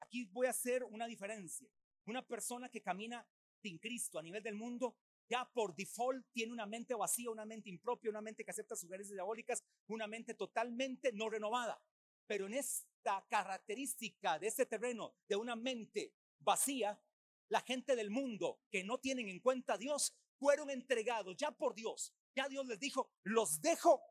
aquí 0.00 0.24
voy 0.26 0.46
a 0.46 0.50
hacer 0.50 0.84
una 0.84 1.06
diferencia. 1.06 1.68
Una 2.06 2.26
persona 2.26 2.68
que 2.68 2.82
camina 2.82 3.26
sin 3.60 3.78
Cristo 3.78 4.18
a 4.18 4.22
nivel 4.22 4.42
del 4.42 4.54
mundo, 4.54 4.96
ya 5.28 5.50
por 5.52 5.74
default 5.74 6.26
tiene 6.32 6.52
una 6.52 6.66
mente 6.66 6.94
vacía, 6.94 7.30
una 7.30 7.44
mente 7.44 7.68
impropia, 7.70 8.10
una 8.10 8.20
mente 8.20 8.44
que 8.44 8.50
acepta 8.50 8.76
sugerencias 8.76 9.14
diabólicas, 9.14 9.62
una 9.88 10.06
mente 10.06 10.34
totalmente 10.34 11.12
no 11.12 11.28
renovada. 11.28 11.80
Pero 12.26 12.46
en 12.46 12.54
esta 12.54 13.26
característica 13.28 14.38
de 14.38 14.46
este 14.46 14.66
terreno, 14.66 15.14
de 15.28 15.36
una 15.36 15.56
mente 15.56 16.14
vacía, 16.40 17.00
la 17.48 17.60
gente 17.60 17.96
del 17.96 18.10
mundo 18.10 18.60
que 18.70 18.84
no 18.84 18.98
tienen 18.98 19.28
en 19.28 19.40
cuenta 19.40 19.74
a 19.74 19.78
Dios 19.78 20.16
fueron 20.38 20.70
entregados 20.70 21.36
ya 21.36 21.50
por 21.50 21.74
Dios. 21.74 22.14
Ya 22.34 22.48
Dios 22.48 22.66
les 22.66 22.78
dijo, 22.78 23.12
los 23.22 23.60
dejo 23.60 24.02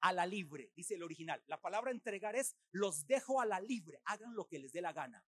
a 0.00 0.12
la 0.12 0.26
libre, 0.26 0.72
dice 0.76 0.94
el 0.94 1.02
original. 1.02 1.42
La 1.46 1.60
palabra 1.60 1.90
entregar 1.90 2.36
es, 2.36 2.56
los 2.72 3.06
dejo 3.06 3.40
a 3.40 3.46
la 3.46 3.60
libre, 3.60 4.00
hagan 4.04 4.34
lo 4.34 4.46
que 4.46 4.58
les 4.58 4.72
dé 4.72 4.82
la 4.82 4.92
gana. 4.92 5.24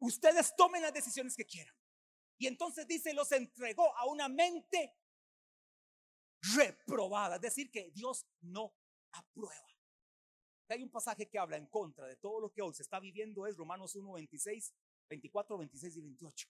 Ustedes 0.00 0.54
tomen 0.56 0.82
las 0.82 0.92
decisiones 0.92 1.36
que 1.36 1.44
quieran. 1.44 1.74
Y 2.38 2.46
entonces 2.46 2.86
dice, 2.86 3.12
los 3.12 3.30
entregó 3.32 3.96
a 3.96 4.06
una 4.06 4.28
mente 4.28 4.96
reprobada, 6.56 7.36
es 7.36 7.42
decir, 7.42 7.70
que 7.70 7.90
Dios 7.90 8.26
no 8.40 8.74
aprueba. 9.12 9.68
Hay 10.68 10.82
un 10.82 10.90
pasaje 10.90 11.28
que 11.28 11.38
habla 11.38 11.56
en 11.56 11.66
contra 11.66 12.06
de 12.06 12.16
todo 12.16 12.40
lo 12.40 12.52
que 12.52 12.62
hoy 12.62 12.72
se 12.72 12.82
está 12.82 13.00
viviendo, 13.00 13.46
es 13.46 13.56
Romanos 13.56 13.94
1, 13.94 14.12
26, 14.12 14.72
24, 15.08 15.58
26 15.58 15.96
y 15.96 16.00
28. 16.00 16.48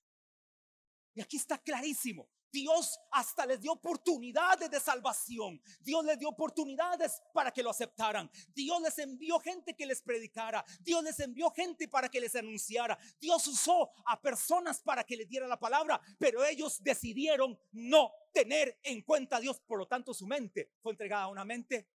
Y 1.15 1.21
aquí 1.23 1.37
está 1.37 1.59
clarísimo. 1.59 2.29
Dios 2.53 2.99
hasta 3.11 3.47
les 3.47 3.61
dio 3.61 3.73
oportunidades 3.73 4.71
de 4.71 4.81
salvación. 4.81 5.61
Dios 5.81 6.05
les 6.05 6.19
dio 6.19 6.29
oportunidades 6.29 7.23
para 7.33 7.51
que 7.51 7.63
lo 7.63 7.71
aceptaran. 7.71 8.31
Dios 8.55 8.81
les 8.83 8.99
envió 8.99 9.39
gente 9.39 9.75
que 9.75 9.87
les 9.87 10.03
predicara. 10.03 10.65
Dios 10.81 11.03
les 11.03 11.19
envió 11.21 11.51
gente 11.51 11.89
para 11.89 12.09
que 12.09 12.21
les 12.21 12.35
anunciara. 12.35 12.99
Dios 13.21 13.47
usó 13.47 13.91
a 14.07 14.21
personas 14.21 14.81
para 14.81 15.05
que 15.05 15.17
les 15.17 15.29
diera 15.29 15.47
la 15.47 15.59
palabra. 15.59 16.01
Pero 16.19 16.45
ellos 16.45 16.83
decidieron 16.83 17.59
no 17.73 18.13
tener 18.33 18.79
en 18.83 19.03
cuenta 19.03 19.37
a 19.37 19.41
Dios. 19.41 19.61
Por 19.61 19.79
lo 19.79 19.87
tanto, 19.87 20.13
su 20.15 20.27
mente 20.27 20.73
fue 20.83 20.93
entregada 20.93 21.25
a 21.25 21.29
una 21.29 21.45
mente 21.45 21.89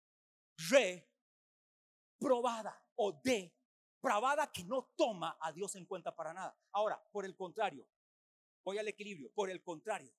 reprobada 2.19 2.83
o 2.97 3.13
depravada 3.13 4.51
que 4.53 4.65
no 4.65 4.93
toma 4.97 5.39
a 5.41 5.53
Dios 5.53 5.75
en 5.77 5.87
cuenta 5.87 6.15
para 6.15 6.33
nada. 6.33 6.57
Ahora, 6.73 7.03
por 7.11 7.25
el 7.25 7.37
contrario, 7.37 7.87
voy 8.65 8.79
al 8.79 8.89
equilibrio. 8.89 9.33
Por 9.33 9.51
el 9.51 9.63
contrario, 9.63 10.13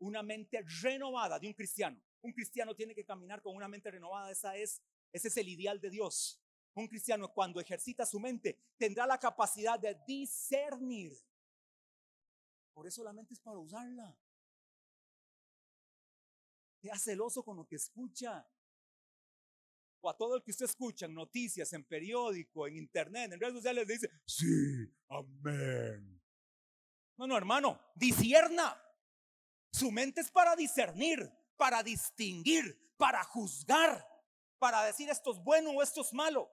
una 0.00 0.22
mente 0.22 0.64
renovada 0.82 1.38
de 1.38 1.46
un 1.46 1.54
cristiano. 1.54 2.00
Un 2.22 2.32
cristiano 2.32 2.74
tiene 2.74 2.94
que 2.94 3.04
caminar 3.04 3.42
con 3.42 3.54
una 3.54 3.68
mente 3.68 3.90
renovada. 3.90 4.30
Esa 4.30 4.56
es, 4.56 4.82
ese 5.12 5.28
es 5.28 5.36
el 5.36 5.48
ideal 5.48 5.80
de 5.80 5.90
Dios. 5.90 6.40
Un 6.74 6.88
cristiano 6.88 7.32
cuando 7.32 7.60
ejercita 7.60 8.06
su 8.06 8.20
mente 8.20 8.58
tendrá 8.76 9.06
la 9.06 9.18
capacidad 9.18 9.78
de 9.78 9.96
discernir. 10.06 11.12
Por 12.72 12.86
eso 12.86 13.02
la 13.02 13.12
mente 13.12 13.34
es 13.34 13.40
para 13.40 13.58
usarla. 13.58 14.16
Sea 16.80 16.96
celoso 16.96 17.42
con 17.42 17.56
lo 17.56 17.66
que 17.66 17.76
escucha. 17.76 18.46
O 20.00 20.08
a 20.08 20.16
todo 20.16 20.36
el 20.36 20.44
que 20.44 20.52
usted 20.52 20.66
escucha 20.66 21.06
en 21.06 21.14
noticias, 21.14 21.72
en 21.72 21.84
periódico, 21.84 22.68
en 22.68 22.76
internet, 22.76 23.32
en 23.32 23.40
redes 23.40 23.54
sociales, 23.54 23.84
le 23.84 23.94
dice, 23.94 24.10
sí, 24.24 24.88
amén. 25.08 26.22
No, 27.16 27.26
no, 27.26 27.36
hermano, 27.36 27.80
disierna. 27.96 28.80
Su 29.70 29.90
mente 29.90 30.20
es 30.20 30.30
para 30.30 30.56
discernir, 30.56 31.30
para 31.56 31.82
distinguir, 31.82 32.94
para 32.96 33.22
juzgar, 33.24 34.06
para 34.58 34.82
decir 34.84 35.08
esto 35.10 35.32
es 35.32 35.38
bueno 35.38 35.70
o 35.70 35.82
esto 35.82 36.00
es 36.00 36.12
malo, 36.12 36.50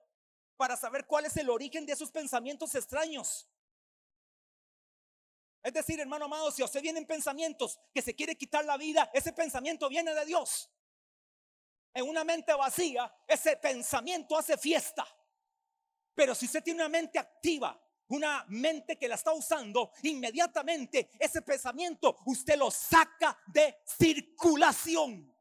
para 0.56 0.76
saber 0.76 1.06
cuál 1.06 1.26
es 1.26 1.36
el 1.36 1.50
origen 1.50 1.86
de 1.86 1.92
esos 1.92 2.10
pensamientos 2.10 2.74
extraños. 2.74 3.48
Es 5.62 5.72
decir, 5.72 5.98
hermano 5.98 6.26
amado, 6.26 6.52
si 6.52 6.62
a 6.62 6.66
usted 6.66 6.80
vienen 6.80 7.06
pensamientos 7.06 7.80
que 7.92 8.00
se 8.00 8.14
quiere 8.14 8.36
quitar 8.36 8.64
la 8.64 8.76
vida, 8.76 9.10
ese 9.12 9.32
pensamiento 9.32 9.88
viene 9.88 10.14
de 10.14 10.24
Dios. 10.24 10.70
En 11.92 12.08
una 12.08 12.22
mente 12.22 12.54
vacía, 12.54 13.12
ese 13.26 13.56
pensamiento 13.56 14.38
hace 14.38 14.56
fiesta. 14.56 15.04
Pero 16.14 16.34
si 16.34 16.46
usted 16.46 16.62
tiene 16.62 16.82
una 16.82 16.88
mente 16.88 17.18
activa, 17.18 17.80
una 18.08 18.44
mente 18.48 18.96
que 18.96 19.08
la 19.08 19.16
está 19.16 19.32
usando, 19.32 19.90
inmediatamente 20.02 21.10
ese 21.18 21.42
pensamiento 21.42 22.16
usted 22.26 22.56
lo 22.56 22.70
saca 22.70 23.38
de 23.46 23.76
circulación 23.84 25.35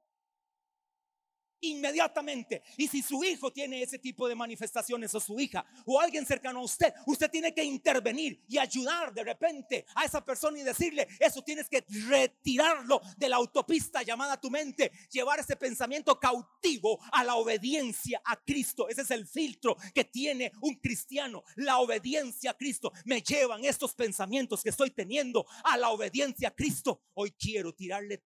inmediatamente. 1.72 2.64
Y 2.78 2.88
si 2.88 3.02
su 3.02 3.24
hijo 3.24 3.52
tiene 3.52 3.82
ese 3.82 4.00
tipo 4.00 4.28
de 4.28 4.36
manifestaciones 4.36 5.14
o 5.16 5.20
su 5.20 5.40
hija 5.40 5.66
o 5.86 6.00
alguien 6.00 6.26
cercano 6.26 6.60
a 6.60 6.64
usted, 6.64 6.94
usted 7.06 7.30
tiene 7.30 7.54
que 7.54 7.64
intervenir 7.64 8.44
y 8.48 8.58
ayudar 8.58 9.14
de 9.14 9.24
repente 9.24 9.86
a 9.96 10.06
esa 10.06 10.24
persona 10.24 10.60
y 10.60 10.64
decirle, 10.64 11.08
eso 11.20 11.42
tienes 11.42 11.70
que 11.70 11.86
retirarlo 12.08 13.02
de 13.18 13.30
la 13.30 13.38
autopista 13.38 14.04
llamada 14.04 14.40
tu 14.40 14.50
mente, 14.50 14.92
llevar 15.12 15.40
ese 15.40 15.56
pensamiento 15.56 16.20
cautivo 16.20 17.00
a 17.12 17.24
la 17.24 17.36
obediencia 17.36 18.22
a 18.24 18.36
Cristo. 18.44 18.88
Ese 18.90 19.02
es 19.02 19.12
el 19.12 19.28
filtro 19.28 19.78
que 19.94 20.06
tiene 20.06 20.52
un 20.62 20.76
cristiano, 20.76 21.44
la 21.56 21.80
obediencia 21.80 22.52
a 22.52 22.58
Cristo. 22.58 22.92
Me 23.06 23.22
llevan 23.22 23.66
estos 23.66 23.94
pensamientos 23.94 24.64
que 24.64 24.70
estoy 24.70 24.92
teniendo 24.92 25.46
a 25.64 25.78
la 25.78 25.90
obediencia 25.90 26.50
a 26.50 26.56
Cristo. 26.56 27.02
Hoy 27.14 27.32
quiero 27.32 27.74
tirarle 27.74 28.24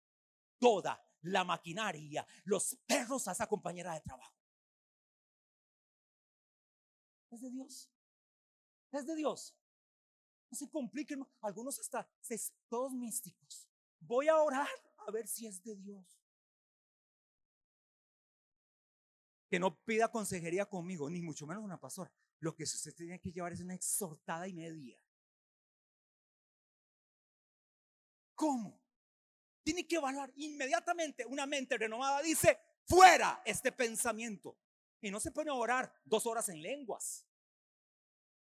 toda 0.59 1.01
la 1.22 1.44
maquinaria, 1.44 2.26
los 2.44 2.76
perros 2.87 3.28
a 3.28 3.33
esa 3.33 3.46
compañera 3.46 3.94
de 3.94 4.00
trabajo. 4.00 4.35
Es 7.31 7.40
de 7.42 7.50
Dios. 7.50 7.90
Es 8.92 9.07
de 9.07 9.16
Dios. 9.16 9.54
No 10.50 10.57
se 10.57 10.70
compliquen. 10.70 11.26
Algunos 11.40 11.78
hasta 11.78 12.09
todos 12.68 12.92
místicos. 12.92 13.68
Voy 14.00 14.28
a 14.28 14.37
orar 14.37 14.68
a 15.07 15.11
ver 15.11 15.26
si 15.26 15.46
es 15.46 15.62
de 15.62 15.76
Dios. 15.76 16.18
Que 19.50 19.59
no 19.59 19.78
pida 19.85 20.11
consejería 20.11 20.66
conmigo, 20.66 21.09
ni 21.09 21.20
mucho 21.20 21.46
menos 21.46 21.64
una 21.64 21.81
pastora. 21.81 22.12
Lo 22.40 22.54
que 22.54 22.64
usted 22.64 22.94
tiene 22.94 23.20
que 23.20 23.33
llevar 23.33 23.52
es 23.52 23.61
una 23.61 23.74
exhortada 23.74 24.46
y 24.46 24.52
media. 24.52 25.00
¿Cómo? 28.35 28.81
Tiene 29.68 29.87
que 29.87 29.96
evaluar 29.96 30.33
inmediatamente. 30.37 31.26
Una 31.26 31.44
mente 31.44 31.76
renovada 31.76 32.22
dice, 32.22 32.59
fuera 32.87 33.42
este 33.44 33.70
pensamiento. 33.70 34.57
Y 35.02 35.11
no 35.11 35.20
se 35.20 35.31
pone 35.31 35.50
a 35.50 35.54
orar 35.54 35.92
dos 36.07 36.24
horas 36.24 36.48
en 36.48 36.62
lenguas 36.62 37.26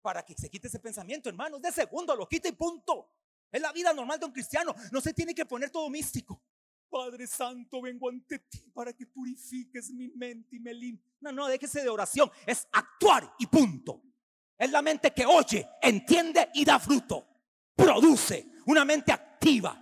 para 0.02 0.22
que 0.26 0.34
se 0.34 0.50
quite 0.50 0.68
ese 0.68 0.80
pensamiento, 0.80 1.30
hermanos. 1.30 1.62
De 1.62 1.72
segundo 1.72 2.14
lo 2.14 2.28
quita 2.28 2.50
y 2.50 2.52
punto. 2.52 3.10
Es 3.50 3.62
la 3.62 3.72
vida 3.72 3.94
normal 3.94 4.20
de 4.20 4.26
un 4.26 4.34
cristiano. 4.34 4.76
No 4.92 5.00
se 5.00 5.14
tiene 5.14 5.34
que 5.34 5.46
poner 5.46 5.70
todo 5.70 5.90
místico. 5.90 6.44
Padre 6.90 7.26
Santo, 7.26 7.82
vengo 7.82 8.10
ante 8.10 8.40
ti 8.40 8.70
para 8.74 8.92
que 8.92 9.08
purifiques 9.08 9.92
mi 9.92 10.10
mente 10.10 10.58
y 10.58 10.60
me 10.60 10.74
limpies. 10.74 11.16
No, 11.22 11.32
no, 11.32 11.48
déjese 11.48 11.84
de 11.84 11.90
oración. 11.90 12.30
Es 12.46 12.68
actuar 12.74 13.34
y 13.40 13.48
punto. 13.48 14.04
Es 14.58 14.70
la 14.70 14.82
mente 14.82 15.14
que 15.14 15.26
oye, 15.26 15.70
entiende 15.82 16.50
y 16.54 16.66
da 16.66 16.80
fruto. 16.80 17.26
Produce 17.74 18.46
una 18.66 18.84
mente 18.84 19.14
activa. 19.14 19.80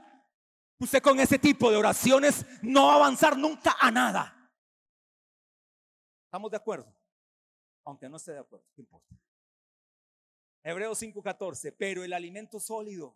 Usted 0.82 1.00
con 1.00 1.20
ese 1.20 1.38
tipo 1.38 1.70
de 1.70 1.78
oraciones 1.78 2.44
no 2.64 2.88
va 2.88 2.94
a 2.94 2.96
avanzar 2.96 3.38
nunca 3.38 3.78
a 3.80 3.92
nada. 3.92 4.52
¿Estamos 6.26 6.50
de 6.50 6.58
acuerdo? 6.58 6.92
Aunque 7.86 8.10
no 8.10 8.18
esté 8.18 8.32
de 8.32 8.40
acuerdo, 8.40 8.66
¿qué 8.74 8.82
importa? 8.82 9.16
Hebreos 10.64 11.00
5:14, 11.00 11.76
pero 11.78 12.04
el 12.04 12.14
alimento 12.14 12.60
sólido 12.60 13.16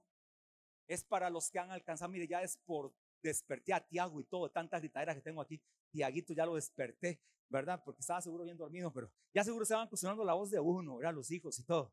es 0.88 1.04
para 1.04 1.32
los 1.32 1.50
que 1.50 1.58
han 1.58 1.72
alcanzado, 1.72 2.12
mire, 2.12 2.28
ya 2.28 2.44
es 2.44 2.56
por 2.58 2.94
desperté 3.24 3.74
a 3.74 3.80
Tiago 3.80 4.22
y 4.22 4.26
todo, 4.26 4.52
tantas 4.52 4.82
gritaderas 4.82 5.16
que 5.16 5.22
tengo 5.24 5.42
aquí, 5.42 5.60
Tiaguito 5.90 6.34
ya 6.34 6.46
lo 6.46 6.54
desperté, 6.54 7.20
¿verdad? 7.50 7.82
Porque 7.84 8.02
estaba 8.02 8.22
seguro 8.22 8.44
bien 8.44 8.58
dormido, 8.58 8.94
pero 8.94 9.12
ya 9.34 9.44
seguro 9.44 9.66
se 9.66 9.74
van 9.74 9.88
acostumbrando 9.88 10.24
la 10.24 10.36
voz 10.36 10.52
de 10.52 10.60
uno, 10.60 10.98
¿verdad? 10.98 11.16
Los 11.16 11.32
hijos 11.32 11.58
y 11.58 11.64
todo. 11.64 11.92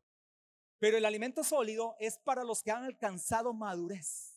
Pero 0.77 0.97
el 0.97 1.05
alimento 1.05 1.43
sólido 1.43 1.95
es 1.99 2.19
para 2.19 2.43
los 2.43 2.61
que 2.61 2.69
han 2.69 2.83
alcanzado 2.83 3.53
madurez. 3.53 4.32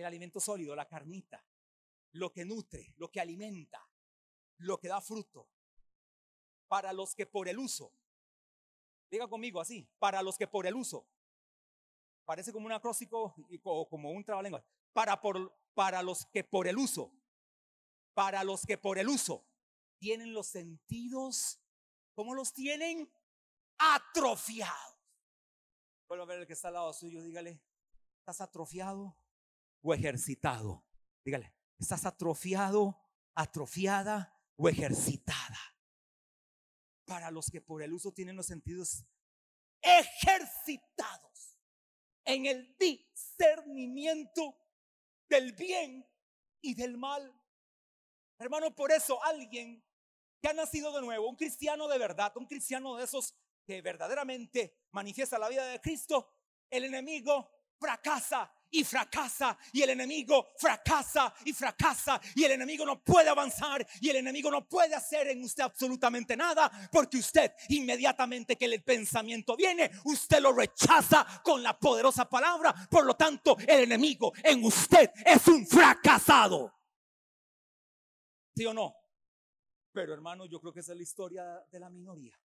El 0.00 0.06
alimento 0.06 0.40
sólido, 0.40 0.74
la 0.74 0.88
carnita, 0.88 1.44
lo 2.12 2.32
que 2.32 2.46
nutre, 2.46 2.94
lo 2.96 3.10
que 3.10 3.20
alimenta, 3.20 3.86
lo 4.56 4.80
que 4.80 4.88
da 4.88 4.98
fruto. 5.02 5.46
Para 6.68 6.94
los 6.94 7.14
que 7.14 7.26
por 7.26 7.48
el 7.48 7.58
uso, 7.58 7.92
diga 9.10 9.28
conmigo 9.28 9.60
así, 9.60 9.86
para 9.98 10.22
los 10.22 10.38
que 10.38 10.46
por 10.46 10.66
el 10.66 10.74
uso, 10.74 11.06
parece 12.24 12.50
como 12.50 12.64
un 12.64 12.72
acróstico 12.72 13.34
o 13.62 13.88
como 13.90 14.10
un 14.10 14.24
trabalengua, 14.24 14.64
para, 14.94 15.20
por, 15.20 15.54
para 15.74 16.02
los 16.02 16.24
que 16.24 16.44
por 16.44 16.66
el 16.66 16.78
uso, 16.78 17.12
para 18.14 18.42
los 18.42 18.64
que 18.64 18.78
por 18.78 18.98
el 18.98 19.08
uso 19.08 19.46
tienen 19.98 20.32
los 20.32 20.46
sentidos, 20.46 21.60
¿cómo 22.14 22.34
los 22.34 22.54
tienen? 22.54 23.12
Atrofiados. 23.76 24.96
Vuelvo 26.08 26.22
a 26.22 26.26
ver 26.26 26.40
el 26.40 26.46
que 26.46 26.54
está 26.54 26.68
al 26.68 26.74
lado 26.74 26.92
suyo, 26.94 27.22
dígale, 27.22 27.60
¿estás 28.20 28.40
atrofiado 28.40 29.19
o 29.82 29.94
ejercitado? 29.94 30.84
Dígale, 31.24 31.54
¿estás 31.78 32.06
atrofiado, 32.06 33.00
atrofiada 33.34 34.34
o 34.56 34.68
ejercitada? 34.68 35.58
Para 37.04 37.30
los 37.30 37.50
que 37.50 37.60
por 37.60 37.82
el 37.82 37.92
uso 37.92 38.12
tienen 38.12 38.36
los 38.36 38.46
sentidos 38.46 39.04
ejercitados 39.80 41.58
en 42.24 42.46
el 42.46 42.76
discernimiento 42.78 44.56
del 45.28 45.52
bien 45.52 46.06
y 46.60 46.74
del 46.74 46.96
mal. 46.96 47.34
Hermano, 48.38 48.74
por 48.74 48.92
eso 48.92 49.22
alguien 49.24 49.84
que 50.40 50.48
ha 50.48 50.52
nacido 50.52 50.92
de 50.92 51.02
nuevo, 51.02 51.28
un 51.28 51.36
cristiano 51.36 51.88
de 51.88 51.98
verdad, 51.98 52.32
un 52.36 52.46
cristiano 52.46 52.96
de 52.96 53.04
esos 53.04 53.34
que 53.64 53.82
verdaderamente 53.82 54.74
manifiesta 54.92 55.38
la 55.38 55.48
vida 55.48 55.66
de 55.66 55.80
Cristo, 55.80 56.32
el 56.70 56.84
enemigo 56.84 57.50
fracasa 57.78 58.52
y 58.70 58.84
fracasa 58.84 59.56
y 59.72 59.82
el 59.82 59.90
enemigo 59.90 60.48
fracasa 60.56 61.34
y 61.44 61.52
fracasa 61.52 62.20
y 62.34 62.44
el 62.44 62.52
enemigo 62.52 62.84
no 62.84 63.02
puede 63.02 63.28
avanzar 63.28 63.86
y 64.00 64.10
el 64.10 64.16
enemigo 64.16 64.50
no 64.50 64.66
puede 64.68 64.94
hacer 64.94 65.28
en 65.28 65.42
usted 65.42 65.64
absolutamente 65.64 66.36
nada 66.36 66.70
porque 66.92 67.18
usted 67.18 67.52
inmediatamente 67.68 68.56
que 68.56 68.66
el 68.66 68.82
pensamiento 68.82 69.56
viene, 69.56 69.90
usted 70.04 70.40
lo 70.40 70.52
rechaza 70.52 71.26
con 71.42 71.62
la 71.62 71.78
poderosa 71.78 72.28
palabra. 72.28 72.74
Por 72.90 73.04
lo 73.04 73.14
tanto, 73.14 73.56
el 73.58 73.84
enemigo 73.84 74.32
en 74.42 74.64
usted 74.64 75.10
es 75.24 75.46
un 75.48 75.66
fracasado. 75.66 76.72
¿Sí 78.54 78.66
o 78.66 78.74
no? 78.74 78.94
Pero 79.92 80.14
hermano, 80.14 80.46
yo 80.46 80.60
creo 80.60 80.72
que 80.72 80.80
esa 80.80 80.92
es 80.92 80.98
la 80.98 81.02
historia 81.02 81.66
de 81.70 81.80
la 81.80 81.90
minoría. 81.90 82.38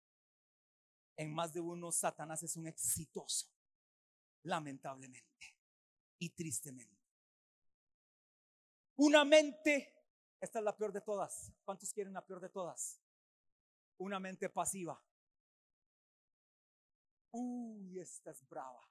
En 1.17 1.33
más 1.33 1.53
de 1.53 1.61
uno, 1.61 1.91
Satanás 1.91 2.43
es 2.43 2.55
un 2.55 2.67
exitoso, 2.67 3.47
lamentablemente 4.43 5.54
y 6.19 6.29
tristemente. 6.29 6.95
Una 8.97 9.25
mente, 9.25 9.93
esta 10.39 10.59
es 10.59 10.65
la 10.65 10.75
peor 10.75 10.91
de 10.91 11.01
todas. 11.01 11.51
¿Cuántos 11.63 11.91
quieren 11.93 12.13
la 12.13 12.25
peor 12.25 12.39
de 12.39 12.49
todas? 12.49 13.01
Una 13.97 14.19
mente 14.19 14.49
pasiva. 14.49 15.01
Uy, 17.31 17.99
esta 17.99 18.31
es 18.31 18.47
brava. 18.47 18.81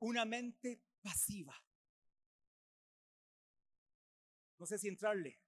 Una 0.00 0.24
mente 0.24 0.82
pasiva. 1.00 1.54
No 4.58 4.66
sé 4.66 4.78
si 4.78 4.88
entrarle, 4.88 5.38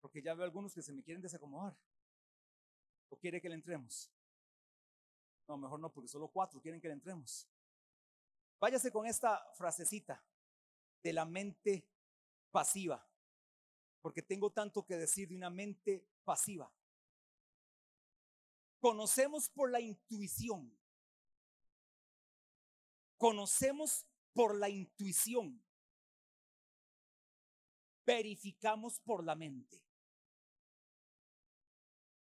porque 0.00 0.20
ya 0.20 0.34
veo 0.34 0.44
algunos 0.44 0.74
que 0.74 0.82
se 0.82 0.92
me 0.92 1.02
quieren 1.02 1.22
desacomodar. 1.22 1.74
¿O 3.08 3.16
quiere 3.16 3.40
que 3.40 3.48
le 3.48 3.54
entremos? 3.54 4.10
No, 5.46 5.56
mejor 5.56 5.78
no, 5.80 5.92
porque 5.92 6.08
solo 6.08 6.28
cuatro 6.28 6.60
quieren 6.60 6.80
que 6.80 6.88
le 6.88 6.94
entremos. 6.94 7.48
Váyase 8.64 8.90
con 8.90 9.06
esta 9.06 9.44
frasecita 9.52 10.24
de 11.02 11.12
la 11.12 11.26
mente 11.26 11.86
pasiva, 12.50 13.06
porque 14.00 14.22
tengo 14.22 14.52
tanto 14.52 14.86
que 14.86 14.96
decir 14.96 15.28
de 15.28 15.36
una 15.36 15.50
mente 15.50 16.08
pasiva. 16.24 16.72
Conocemos 18.80 19.50
por 19.50 19.70
la 19.70 19.80
intuición. 19.80 20.74
Conocemos 23.18 24.06
por 24.32 24.58
la 24.58 24.70
intuición. 24.70 25.62
Verificamos 28.06 28.98
por 29.00 29.22
la 29.24 29.34
mente. 29.34 29.84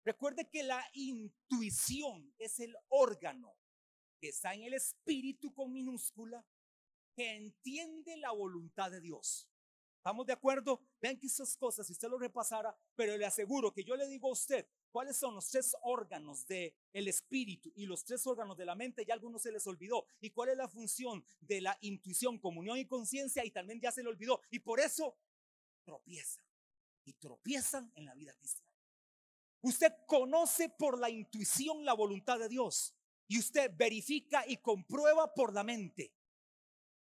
Recuerde 0.04 0.50
que 0.50 0.64
la 0.64 0.84
intuición 0.94 2.34
es 2.40 2.60
el 2.60 2.76
órgano 2.90 3.56
que 4.24 4.30
está 4.30 4.54
en 4.54 4.64
el 4.64 4.74
espíritu 4.74 5.54
con 5.54 5.74
minúscula, 5.74 6.46
que 7.14 7.36
entiende 7.36 8.16
la 8.16 8.32
voluntad 8.32 8.90
de 8.90 9.02
Dios. 9.02 9.50
¿Estamos 9.98 10.26
de 10.26 10.32
acuerdo? 10.32 10.80
Vean 11.02 11.20
que 11.20 11.28
esas 11.28 11.58
cosas, 11.58 11.86
si 11.86 11.92
usted 11.92 12.08
lo 12.08 12.18
repasara, 12.18 12.74
pero 12.96 13.18
le 13.18 13.26
aseguro 13.26 13.74
que 13.74 13.84
yo 13.84 13.98
le 13.98 14.08
digo 14.08 14.30
a 14.30 14.32
usted 14.32 14.66
cuáles 14.94 15.18
son 15.18 15.36
los 15.36 15.50
tres 15.50 15.76
órganos 15.82 16.48
del 16.48 16.74
el 16.94 17.10
espíritu 17.10 17.74
y 17.76 17.86
los 17.86 18.06
tres 18.06 18.26
órganos 18.26 18.56
de 18.56 18.64
la 18.64 18.76
mente, 18.76 19.04
ya 19.06 19.14
algunos 19.14 19.42
se 19.42 19.52
les 19.52 19.68
olvidó. 19.68 20.06
¿Y 20.22 20.30
cuál 20.30 20.52
es 20.52 20.58
la 20.58 20.70
función 20.70 21.26
de 21.42 21.60
la 21.60 21.78
intuición, 21.82 22.40
comunión 22.40 22.78
y 22.78 22.86
conciencia? 22.86 23.44
Y 23.44 23.52
también 23.52 23.82
ya 23.82 23.92
se 23.92 24.04
le 24.04 24.08
olvidó. 24.08 24.40
Y 24.50 24.60
por 24.60 24.80
eso 24.80 25.18
tropiezan. 25.84 26.46
Y 27.04 27.12
tropiezan 27.16 27.92
en 27.96 28.06
la 28.06 28.14
vida 28.14 28.34
cristiana. 28.36 28.72
Usted 29.60 29.92
conoce 30.06 30.70
por 30.70 30.98
la 30.98 31.10
intuición 31.10 31.84
la 31.84 31.94
voluntad 31.94 32.40
de 32.40 32.48
Dios 32.48 32.96
y 33.28 33.40
usted 33.40 33.72
verifica 33.76 34.44
y 34.48 34.58
comprueba 34.58 35.34
por 35.34 35.54
la 35.54 35.64
mente. 35.64 36.14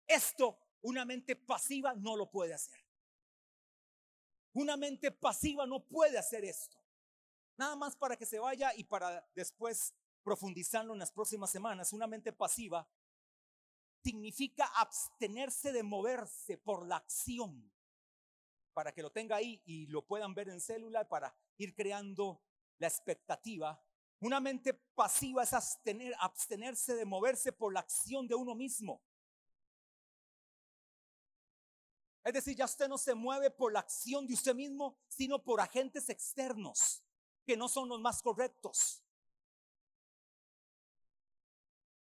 Esto 0.06 0.58
una 0.82 1.04
mente 1.04 1.36
pasiva 1.36 1.94
no 1.94 2.16
lo 2.16 2.30
puede 2.30 2.54
hacer. 2.54 2.78
Una 4.52 4.76
mente 4.76 5.10
pasiva 5.10 5.66
no 5.66 5.84
puede 5.84 6.18
hacer 6.18 6.44
esto. 6.44 6.78
Nada 7.56 7.76
más 7.76 7.96
para 7.96 8.16
que 8.16 8.26
se 8.26 8.38
vaya 8.38 8.72
y 8.74 8.84
para 8.84 9.28
después 9.34 9.94
profundizarlo 10.22 10.92
en 10.92 10.98
las 10.98 11.12
próximas 11.12 11.50
semanas. 11.50 11.92
Una 11.92 12.06
mente 12.06 12.32
pasiva 12.32 12.88
significa 14.02 14.66
abstenerse 14.76 15.72
de 15.72 15.82
moverse 15.82 16.56
por 16.56 16.86
la 16.86 16.96
acción. 16.96 17.70
Para 18.72 18.92
que 18.92 19.02
lo 19.02 19.12
tenga 19.12 19.36
ahí 19.36 19.60
y 19.66 19.86
lo 19.86 20.06
puedan 20.06 20.34
ver 20.34 20.48
en 20.48 20.60
célula 20.60 21.06
para 21.08 21.36
ir 21.58 21.74
creando 21.74 22.42
la 22.78 22.86
expectativa 22.86 23.84
una 24.20 24.38
mente 24.40 24.74
pasiva 24.94 25.42
es 25.42 25.52
abstener, 25.52 26.14
abstenerse 26.20 26.94
de 26.94 27.04
moverse 27.04 27.52
por 27.52 27.72
la 27.72 27.80
acción 27.80 28.28
de 28.28 28.34
uno 28.34 28.54
mismo. 28.54 29.02
Es 32.22 32.34
decir, 32.34 32.54
ya 32.54 32.66
usted 32.66 32.86
no 32.86 32.98
se 32.98 33.14
mueve 33.14 33.50
por 33.50 33.72
la 33.72 33.80
acción 33.80 34.26
de 34.26 34.34
usted 34.34 34.54
mismo, 34.54 34.98
sino 35.08 35.42
por 35.42 35.60
agentes 35.60 36.08
externos 36.10 37.02
que 37.46 37.56
no 37.56 37.68
son 37.68 37.88
los 37.88 38.00
más 38.00 38.20
correctos. 38.20 39.02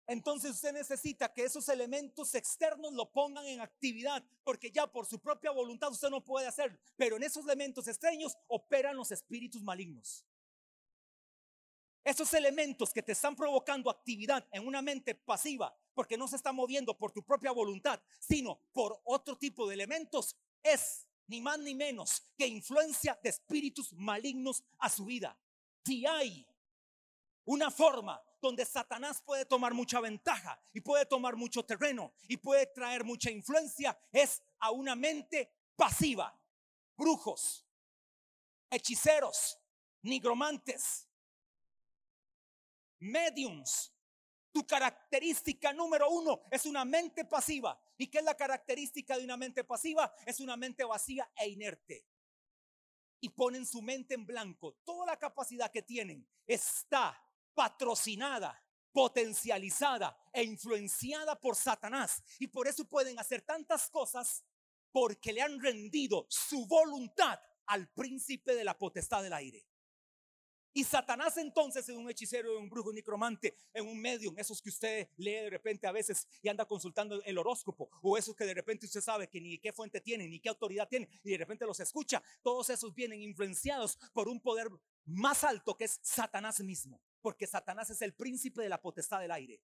Entonces 0.07 0.53
usted 0.53 0.73
necesita 0.73 1.33
que 1.33 1.45
esos 1.45 1.69
elementos 1.69 2.35
externos 2.35 2.93
lo 2.93 3.11
pongan 3.11 3.45
en 3.47 3.61
actividad, 3.61 4.25
porque 4.45 4.71
ya 4.71 4.87
por 4.87 5.05
su 5.05 5.19
propia 5.19 5.51
voluntad 5.51 5.91
usted 5.91 6.09
no 6.09 6.25
puede 6.25 6.47
hacerlo. 6.47 6.79
Pero 6.97 7.17
en 7.17 7.25
esos 7.25 7.45
elementos 7.45 7.89
extraños 7.89 8.37
operan 8.47 8.97
los 8.97 9.11
espíritus 9.11 9.63
malignos. 9.63 10.25
Esos 12.07 12.33
elementos 12.35 12.93
que 12.93 13.03
te 13.03 13.11
están 13.11 13.35
provocando 13.35 13.91
actividad 13.91 14.47
en 14.53 14.65
una 14.65 14.81
mente 14.81 15.17
pasiva, 15.17 15.77
porque 15.93 16.17
no 16.17 16.29
se 16.29 16.37
está 16.37 16.53
moviendo 16.53 16.97
por 16.97 17.11
tu 17.11 17.25
propia 17.25 17.51
voluntad, 17.51 18.01
sino 18.21 18.61
por 18.73 19.01
otro 19.03 19.37
tipo 19.37 19.67
de 19.67 19.75
elementos, 19.75 20.37
es 20.63 21.09
ni 21.27 21.41
más 21.41 21.59
ni 21.59 21.75
menos 21.75 22.23
que 22.39 22.47
influencia 22.47 23.19
de 23.21 23.31
espíritus 23.31 23.93
malignos 23.93 24.63
a 24.79 24.89
su 24.89 25.07
vida. 25.07 25.37
Si 25.85 26.07
hay 26.07 26.47
una 27.45 27.73
forma 27.73 28.23
donde 28.41 28.65
Satanás 28.65 29.21
puede 29.21 29.45
tomar 29.45 29.75
mucha 29.75 29.99
ventaja 29.99 30.61
y 30.73 30.81
puede 30.83 31.07
tomar 31.07 31.35
mucho 31.35 31.65
terreno 31.65 32.13
y 32.29 32.37
puede 32.37 32.67
traer 32.67 33.03
mucha 33.03 33.33
influencia, 33.33 33.99
es 34.13 34.45
a 34.61 34.71
una 34.71 34.95
mente 34.95 35.51
pasiva. 35.75 36.41
Brujos, 36.97 37.67
hechiceros, 38.71 39.59
nigromantes, 40.03 41.09
mediums. 43.01 43.93
Tu 44.53 44.67
característica 44.67 45.73
número 45.73 46.09
uno 46.09 46.43
es 46.51 46.65
una 46.67 46.85
mente 46.85 47.25
pasiva. 47.25 47.79
¿Y 47.99 48.09
qué 48.09 48.19
es 48.19 48.25
la 48.25 48.37
característica 48.37 49.17
de 49.17 49.25
una 49.25 49.37
mente 49.37 49.65
pasiva? 49.65 50.15
Es 50.25 50.41
una 50.41 50.57
mente 50.57 50.85
vacía 50.85 51.31
e 51.37 51.49
inerte. 51.49 52.07
Y 53.21 53.29
ponen 53.31 53.67
su 53.67 53.83
mente 53.83 54.15
en 54.15 54.27
blanco. 54.27 54.79
Toda 54.85 55.07
la 55.07 55.19
capacidad 55.19 55.71
que 55.71 55.83
tienen 55.83 56.27
está 56.47 57.23
patrocinada, 57.55 58.63
potencializada 58.93 60.17
e 60.33 60.43
influenciada 60.45 61.39
por 61.39 61.57
Satanás. 61.57 62.23
Y 62.39 62.47
por 62.47 62.67
eso 62.69 62.89
pueden 62.89 63.19
hacer 63.19 63.43
tantas 63.43 63.91
cosas 63.91 64.45
porque 64.91 65.33
le 65.33 65.43
han 65.43 65.61
rendido 65.61 66.27
su 66.31 66.67
voluntad 66.67 67.39
al 67.67 67.89
príncipe 67.93 68.55
de 68.55 68.65
la 68.65 68.79
potestad 68.79 69.23
del 69.23 69.35
aire. 69.35 69.67
Y 70.77 70.85
Satanás 70.85 71.39
entonces 71.39 71.89
en 71.89 71.97
un 71.97 72.11
hechicero, 72.11 72.59
un 72.59 72.69
brujo, 72.69 72.91
un 72.91 72.97
necromante, 72.97 73.57
en 73.73 73.89
un 73.89 73.99
medium, 73.99 74.39
esos 74.39 74.61
que 74.61 74.69
usted 74.69 75.09
lee 75.17 75.31
de 75.31 75.49
repente 75.49 75.87
a 75.87 75.91
veces 75.91 76.29
y 76.43 76.51
anda 76.51 76.67
consultando 76.67 77.23
el 77.23 77.39
horóscopo, 77.39 77.89
o 78.03 78.19
esos 78.19 78.37
que 78.37 78.45
de 78.45 78.53
repente 78.53 78.85
usted 78.85 79.01
sabe 79.01 79.27
que 79.27 79.41
ni 79.41 79.59
qué 79.59 79.73
fuente 79.73 80.03
tienen, 80.03 80.29
ni 80.29 80.39
qué 80.39 80.51
autoridad 80.51 80.87
tienen, 80.87 81.09
y 81.25 81.31
de 81.31 81.39
repente 81.39 81.65
los 81.65 81.81
escucha, 81.81 82.23
todos 82.43 82.69
esos 82.69 82.95
vienen 82.95 83.23
influenciados 83.23 83.97
por 84.13 84.29
un 84.29 84.39
poder 84.39 84.69
más 85.07 85.45
alto 85.45 85.75
que 85.79 85.85
es 85.85 85.99
Satanás 86.03 86.61
mismo, 86.61 87.01
porque 87.23 87.47
Satanás 87.47 87.89
es 87.89 88.03
el 88.03 88.13
príncipe 88.13 88.61
de 88.61 88.69
la 88.69 88.83
potestad 88.83 89.21
del 89.21 89.31
aire. 89.31 89.63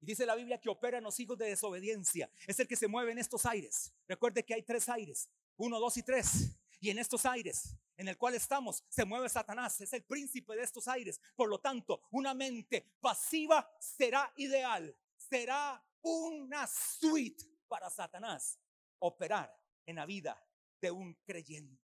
Y 0.00 0.06
dice 0.06 0.24
la 0.24 0.36
Biblia 0.36 0.58
que 0.58 0.70
opera 0.70 0.96
en 0.96 1.04
los 1.04 1.20
hijos 1.20 1.36
de 1.36 1.48
desobediencia, 1.48 2.30
es 2.46 2.58
el 2.58 2.66
que 2.66 2.76
se 2.76 2.88
mueve 2.88 3.12
en 3.12 3.18
estos 3.18 3.44
aires. 3.44 3.92
Recuerde 4.08 4.42
que 4.42 4.54
hay 4.54 4.62
tres 4.62 4.88
aires, 4.88 5.28
uno, 5.58 5.78
dos 5.78 5.98
y 5.98 6.02
tres. 6.02 6.56
Y 6.80 6.88
en 6.88 6.98
estos 6.98 7.26
aires 7.26 7.76
en 7.96 8.08
el 8.08 8.18
cual 8.18 8.34
estamos 8.34 8.84
se 8.88 9.04
mueve 9.04 9.28
Satanás, 9.28 9.80
es 9.80 9.92
el 9.92 10.04
príncipe 10.04 10.54
de 10.54 10.62
estos 10.62 10.86
aires. 10.88 11.20
Por 11.34 11.48
lo 11.48 11.60
tanto, 11.60 12.02
una 12.10 12.34
mente 12.34 12.96
pasiva 13.00 13.70
será 13.78 14.32
ideal, 14.36 14.94
será 15.16 15.82
una 16.02 16.66
suite 16.66 17.44
para 17.68 17.90
Satanás 17.90 18.58
operar 18.98 19.54
en 19.84 19.96
la 19.96 20.06
vida 20.06 20.40
de 20.80 20.90
un 20.90 21.14
creyente. 21.24 21.82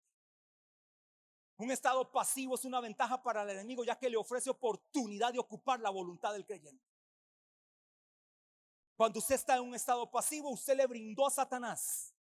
Un 1.56 1.70
estado 1.70 2.10
pasivo 2.10 2.54
es 2.54 2.64
una 2.64 2.80
ventaja 2.80 3.22
para 3.22 3.42
el 3.42 3.50
enemigo 3.50 3.84
ya 3.84 3.98
que 3.98 4.08
le 4.08 4.16
ofrece 4.16 4.48
oportunidad 4.48 5.32
de 5.32 5.38
ocupar 5.38 5.78
la 5.80 5.90
voluntad 5.90 6.32
del 6.32 6.46
creyente. 6.46 6.84
Cuando 8.96 9.18
usted 9.18 9.34
está 9.34 9.56
en 9.56 9.62
un 9.62 9.74
estado 9.74 10.10
pasivo, 10.10 10.50
usted 10.50 10.76
le 10.76 10.86
brindó 10.86 11.26
a 11.26 11.30
Satanás 11.30 12.14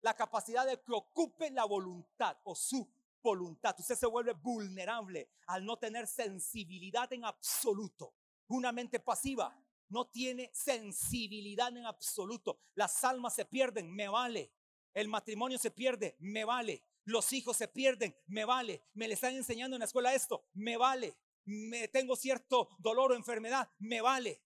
la 0.00 0.14
capacidad 0.14 0.66
de 0.66 0.80
que 0.80 0.92
ocupe 0.92 1.50
la 1.50 1.64
voluntad 1.64 2.36
o 2.44 2.54
su 2.54 2.88
voluntad. 3.28 3.76
Usted 3.78 3.94
se 3.94 4.06
vuelve 4.06 4.32
vulnerable 4.32 5.28
al 5.48 5.62
no 5.64 5.76
tener 5.76 6.06
sensibilidad 6.06 7.12
en 7.12 7.26
absoluto. 7.26 8.14
Una 8.48 8.72
mente 8.72 9.00
pasiva 9.00 9.54
no 9.90 10.06
tiene 10.06 10.50
sensibilidad 10.54 11.76
en 11.76 11.84
absoluto. 11.84 12.58
Las 12.74 13.04
almas 13.04 13.34
se 13.34 13.44
pierden, 13.44 13.94
me 13.94 14.08
vale. 14.08 14.50
El 14.94 15.08
matrimonio 15.08 15.58
se 15.58 15.70
pierde, 15.70 16.16
me 16.20 16.44
vale. 16.46 16.84
Los 17.04 17.32
hijos 17.34 17.56
se 17.56 17.68
pierden, 17.68 18.16
me 18.26 18.46
vale. 18.46 18.82
Me 18.94 19.08
le 19.08 19.14
están 19.14 19.34
enseñando 19.34 19.76
en 19.76 19.80
la 19.80 19.86
escuela 19.86 20.14
esto, 20.14 20.46
me 20.54 20.78
vale. 20.78 21.18
Me 21.44 21.88
tengo 21.88 22.16
cierto 22.16 22.70
dolor 22.78 23.12
o 23.12 23.14
enfermedad, 23.14 23.70
me 23.78 24.00
vale. 24.00 24.42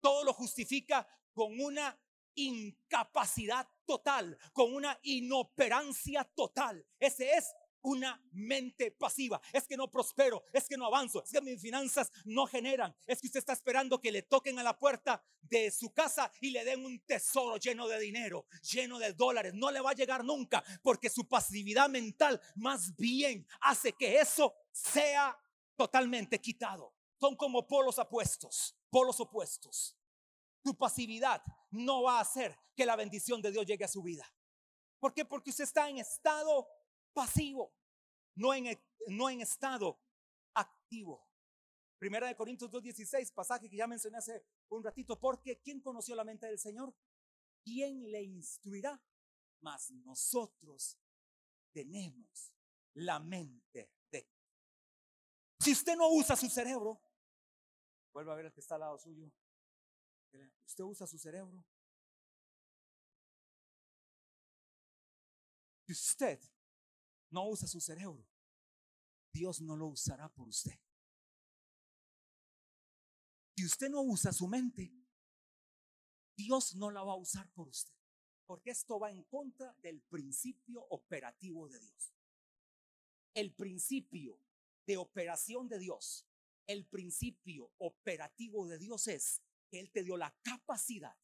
Todo 0.00 0.24
lo 0.24 0.32
justifica 0.32 1.06
con 1.32 1.60
una 1.60 1.96
incapacidad 2.34 3.68
total, 3.84 4.36
con 4.52 4.74
una 4.74 4.98
inoperancia 5.02 6.24
total. 6.24 6.84
Ese 6.98 7.32
es 7.32 7.54
una 7.82 8.20
mente 8.32 8.90
pasiva. 8.90 9.40
Es 9.52 9.66
que 9.66 9.76
no 9.76 9.90
prospero, 9.90 10.42
es 10.52 10.68
que 10.68 10.76
no 10.76 10.86
avanzo, 10.86 11.22
es 11.22 11.30
que 11.30 11.40
mis 11.40 11.60
finanzas 11.60 12.10
no 12.24 12.46
generan. 12.46 12.94
Es 13.06 13.20
que 13.20 13.26
usted 13.26 13.40
está 13.40 13.52
esperando 13.52 14.00
que 14.00 14.12
le 14.12 14.22
toquen 14.22 14.58
a 14.58 14.62
la 14.62 14.78
puerta 14.78 15.22
de 15.42 15.70
su 15.70 15.92
casa 15.92 16.30
y 16.40 16.50
le 16.50 16.64
den 16.64 16.84
un 16.84 17.00
tesoro 17.00 17.56
lleno 17.56 17.88
de 17.88 17.98
dinero, 17.98 18.46
lleno 18.62 18.98
de 18.98 19.12
dólares. 19.12 19.54
No 19.54 19.70
le 19.70 19.80
va 19.80 19.90
a 19.90 19.94
llegar 19.94 20.24
nunca 20.24 20.62
porque 20.82 21.10
su 21.10 21.28
pasividad 21.28 21.88
mental 21.88 22.40
más 22.56 22.94
bien 22.96 23.46
hace 23.60 23.92
que 23.92 24.18
eso 24.18 24.54
sea 24.72 25.36
totalmente 25.76 26.40
quitado. 26.40 26.94
Son 27.20 27.36
como 27.36 27.66
polos 27.66 27.98
opuestos, 27.98 28.76
polos 28.90 29.20
opuestos. 29.20 29.96
Tu 30.62 30.76
pasividad 30.76 31.42
no 31.70 32.02
va 32.02 32.18
a 32.18 32.22
hacer 32.22 32.56
que 32.76 32.86
la 32.86 32.96
bendición 32.96 33.40
de 33.40 33.50
Dios 33.50 33.66
llegue 33.66 33.84
a 33.84 33.88
su 33.88 34.02
vida. 34.02 34.30
¿Por 34.98 35.14
qué? 35.14 35.24
Porque 35.24 35.50
usted 35.50 35.64
está 35.64 35.88
en 35.88 35.98
estado 35.98 36.68
pasivo, 37.18 37.74
no 38.36 38.54
en, 38.54 38.68
e, 38.68 38.84
no 39.08 39.28
en 39.28 39.40
estado 39.40 40.00
activo. 40.54 41.28
Primera 41.98 42.28
de 42.28 42.36
Corintios 42.36 42.70
2.16, 42.70 43.34
pasaje 43.34 43.68
que 43.68 43.76
ya 43.76 43.88
mencioné 43.88 44.18
hace 44.18 44.46
un 44.68 44.84
ratito, 44.84 45.18
porque 45.18 45.60
¿quién 45.60 45.80
conoció 45.80 46.14
la 46.14 46.22
mente 46.22 46.46
del 46.46 46.60
Señor? 46.60 46.94
¿Quién 47.64 48.08
le 48.12 48.22
instruirá? 48.22 49.02
Mas 49.62 49.90
nosotros 49.90 50.96
tenemos 51.72 52.54
la 52.94 53.18
mente 53.18 53.90
de. 54.12 54.30
Si 55.58 55.72
usted 55.72 55.96
no 55.96 56.08
usa 56.10 56.36
su 56.36 56.48
cerebro, 56.48 57.00
vuelva 58.12 58.34
a 58.34 58.36
ver 58.36 58.46
el 58.46 58.52
que 58.52 58.60
está 58.60 58.76
al 58.76 58.82
lado 58.82 58.96
suyo. 58.96 59.28
Usted 60.64 60.84
usa 60.84 61.04
su 61.04 61.18
cerebro. 61.18 61.66
Si 65.84 65.92
usted 65.92 66.38
no 67.30 67.48
usa 67.48 67.68
su 67.68 67.80
cerebro, 67.80 68.26
Dios 69.32 69.60
no 69.60 69.76
lo 69.76 69.86
usará 69.86 70.28
por 70.28 70.48
usted. 70.48 70.78
Si 73.56 73.64
usted 73.64 73.90
no 73.90 74.02
usa 74.02 74.32
su 74.32 74.46
mente, 74.46 74.92
Dios 76.36 76.76
no 76.76 76.90
la 76.90 77.02
va 77.02 77.12
a 77.12 77.16
usar 77.16 77.50
por 77.52 77.68
usted. 77.68 77.92
Porque 78.46 78.70
esto 78.70 78.98
va 78.98 79.10
en 79.10 79.24
contra 79.24 79.74
del 79.82 80.00
principio 80.02 80.86
operativo 80.90 81.68
de 81.68 81.80
Dios. 81.80 82.14
El 83.34 83.52
principio 83.54 84.40
de 84.86 84.96
operación 84.96 85.68
de 85.68 85.78
Dios, 85.80 86.26
el 86.66 86.86
principio 86.86 87.72
operativo 87.78 88.66
de 88.66 88.78
Dios 88.78 89.08
es 89.08 89.42
que 89.68 89.80
Él 89.80 89.90
te 89.90 90.02
dio 90.02 90.16
la 90.16 90.34
capacidad 90.42 91.16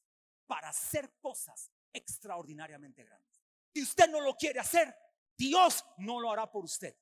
para 0.46 0.68
hacer 0.68 1.14
cosas 1.20 1.70
extraordinariamente 1.92 3.04
grandes. 3.04 3.42
Si 3.72 3.82
usted 3.82 4.10
no 4.10 4.20
lo 4.20 4.36
quiere 4.36 4.60
hacer, 4.60 4.94
Dios 5.36 5.84
no 5.98 6.20
lo 6.20 6.30
hará 6.30 6.50
por 6.50 6.64
usted. 6.64 6.96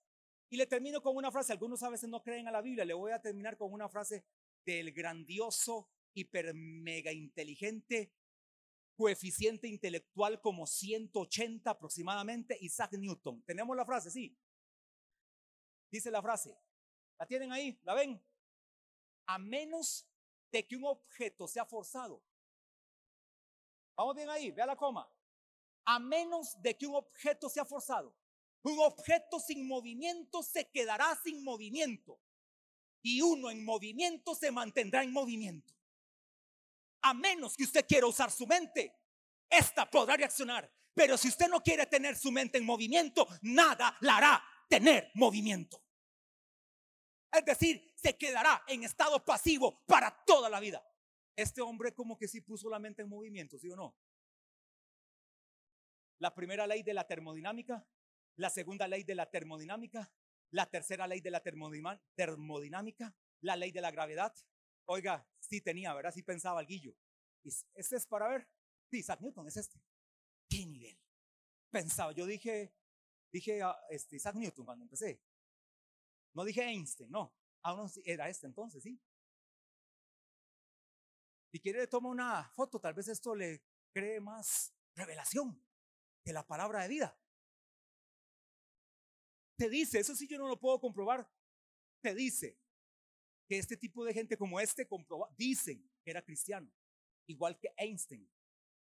Y 0.48 0.56
le 0.56 0.66
termino 0.66 1.00
con 1.00 1.16
una 1.16 1.30
frase, 1.30 1.52
algunos 1.52 1.82
a 1.82 1.88
veces 1.88 2.08
no 2.10 2.22
creen 2.22 2.46
a 2.46 2.50
la 2.50 2.60
Biblia, 2.60 2.84
le 2.84 2.94
voy 2.94 3.12
a 3.12 3.22
terminar 3.22 3.56
con 3.56 3.72
una 3.72 3.88
frase 3.88 4.24
del 4.64 4.92
grandioso, 4.92 5.88
hiper 6.14 6.52
mega 6.54 7.10
inteligente, 7.10 8.12
coeficiente 8.94 9.66
intelectual 9.66 10.40
como 10.40 10.66
180 10.66 11.70
aproximadamente, 11.70 12.58
Isaac 12.60 12.92
Newton. 12.92 13.42
¿Tenemos 13.42 13.76
la 13.76 13.86
frase? 13.86 14.10
Sí. 14.10 14.36
Dice 15.90 16.10
la 16.10 16.22
frase. 16.22 16.56
¿La 17.18 17.26
tienen 17.26 17.52
ahí? 17.52 17.78
¿La 17.84 17.94
ven? 17.94 18.22
A 19.26 19.38
menos 19.38 20.06
de 20.50 20.66
que 20.66 20.76
un 20.76 20.84
objeto 20.84 21.48
sea 21.48 21.64
forzado. 21.64 22.22
Vamos 23.96 24.14
bien 24.16 24.28
ahí, 24.28 24.50
vea 24.50 24.66
la 24.66 24.76
coma. 24.76 25.10
A 25.84 25.98
menos 25.98 26.60
de 26.60 26.76
que 26.76 26.86
un 26.86 26.94
objeto 26.94 27.48
sea 27.48 27.64
forzado. 27.64 28.14
Un 28.62 28.78
objeto 28.78 29.40
sin 29.40 29.66
movimiento 29.66 30.42
se 30.42 30.70
quedará 30.70 31.18
sin 31.22 31.42
movimiento. 31.42 32.20
Y 33.02 33.20
uno 33.20 33.50
en 33.50 33.64
movimiento 33.64 34.34
se 34.34 34.52
mantendrá 34.52 35.02
en 35.02 35.12
movimiento. 35.12 35.74
A 37.02 37.14
menos 37.14 37.56
que 37.56 37.64
usted 37.64 37.84
quiera 37.86 38.06
usar 38.06 38.30
su 38.30 38.46
mente, 38.46 38.94
esta 39.50 39.90
podrá 39.90 40.16
reaccionar. 40.16 40.72
Pero 40.94 41.16
si 41.16 41.28
usted 41.28 41.48
no 41.48 41.60
quiere 41.62 41.86
tener 41.86 42.16
su 42.16 42.30
mente 42.30 42.58
en 42.58 42.64
movimiento, 42.64 43.26
nada 43.42 43.96
la 44.00 44.18
hará 44.18 44.44
tener 44.68 45.10
movimiento. 45.14 45.82
Es 47.32 47.44
decir, 47.44 47.92
se 47.96 48.16
quedará 48.16 48.62
en 48.68 48.84
estado 48.84 49.24
pasivo 49.24 49.84
para 49.86 50.24
toda 50.24 50.50
la 50.50 50.60
vida. 50.60 50.86
Este 51.34 51.62
hombre 51.62 51.94
como 51.94 52.16
que 52.18 52.28
sí 52.28 52.42
puso 52.42 52.68
la 52.68 52.78
mente 52.78 53.02
en 53.02 53.08
movimiento, 53.08 53.58
¿sí 53.58 53.70
o 53.70 53.76
no? 53.76 53.96
La 56.18 56.34
primera 56.34 56.66
ley 56.66 56.82
de 56.82 56.94
la 56.94 57.06
termodinámica, 57.06 57.84
la 58.36 58.50
segunda 58.50 58.88
ley 58.88 59.04
de 59.04 59.14
la 59.14 59.30
termodinámica, 59.30 60.12
la 60.50 60.68
tercera 60.68 61.06
ley 61.06 61.20
de 61.20 61.30
la 61.30 61.42
termodinámica, 61.42 63.14
la 63.40 63.56
ley 63.56 63.72
de 63.72 63.80
la 63.80 63.90
gravedad. 63.90 64.34
Oiga, 64.86 65.26
sí 65.38 65.60
tenía, 65.60 65.94
¿verdad? 65.94 66.12
Sí 66.12 66.22
pensaba 66.22 66.60
el 66.60 66.66
guillo. 66.66 66.96
Este 67.44 67.96
es 67.96 68.06
para 68.06 68.28
ver. 68.28 68.48
Sí, 68.90 68.98
Isaac 68.98 69.20
Newton 69.20 69.46
es 69.48 69.56
este. 69.56 69.80
¿Qué 70.48 70.66
nivel? 70.66 70.98
Pensaba, 71.70 72.12
yo 72.12 72.26
dije, 72.26 72.74
dije 73.32 73.62
a 73.62 73.76
este, 73.88 74.16
Isaac 74.16 74.36
Newton 74.36 74.64
cuando 74.64 74.84
empecé. 74.84 75.22
No 76.34 76.44
dije 76.44 76.62
Einstein, 76.62 77.10
no. 77.10 77.34
Aún 77.62 77.90
era 78.04 78.28
este 78.28 78.46
entonces, 78.46 78.82
sí. 78.82 79.00
y 81.52 81.60
quiere 81.60 81.86
tomar 81.86 82.10
una 82.10 82.50
foto, 82.54 82.80
tal 82.80 82.94
vez 82.94 83.08
esto 83.08 83.34
le 83.34 83.62
cree 83.92 84.20
más 84.20 84.74
revelación 84.94 85.62
que 86.24 86.32
la 86.32 86.46
palabra 86.46 86.82
de 86.82 86.88
vida. 86.88 87.18
Te 89.56 89.68
dice, 89.68 90.00
eso 90.00 90.14
sí 90.14 90.26
yo 90.26 90.38
no 90.38 90.48
lo 90.48 90.58
puedo 90.58 90.80
comprobar, 90.80 91.30
te 92.00 92.14
dice 92.14 92.58
que 93.48 93.58
este 93.58 93.76
tipo 93.76 94.04
de 94.04 94.14
gente 94.14 94.36
como 94.36 94.60
este 94.60 94.86
comproba, 94.86 95.28
dicen 95.36 95.88
que 96.04 96.10
era 96.10 96.22
cristiano, 96.22 96.72
igual 97.26 97.58
que 97.58 97.72
Einstein. 97.76 98.28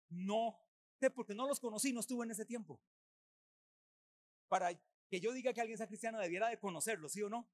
No 0.08 0.58
sé 1.00 1.10
porque 1.10 1.34
no 1.34 1.46
los 1.46 1.60
conocí, 1.60 1.92
no 1.92 2.00
estuve 2.00 2.24
en 2.24 2.30
ese 2.30 2.44
tiempo. 2.44 2.80
Para 4.48 4.74
que 5.08 5.20
yo 5.20 5.32
diga 5.32 5.52
que 5.52 5.60
alguien 5.60 5.78
sea 5.78 5.86
cristiano 5.86 6.18
debiera 6.18 6.48
de 6.48 6.58
conocerlo, 6.58 7.08
¿sí 7.08 7.22
o 7.22 7.28
no? 7.28 7.48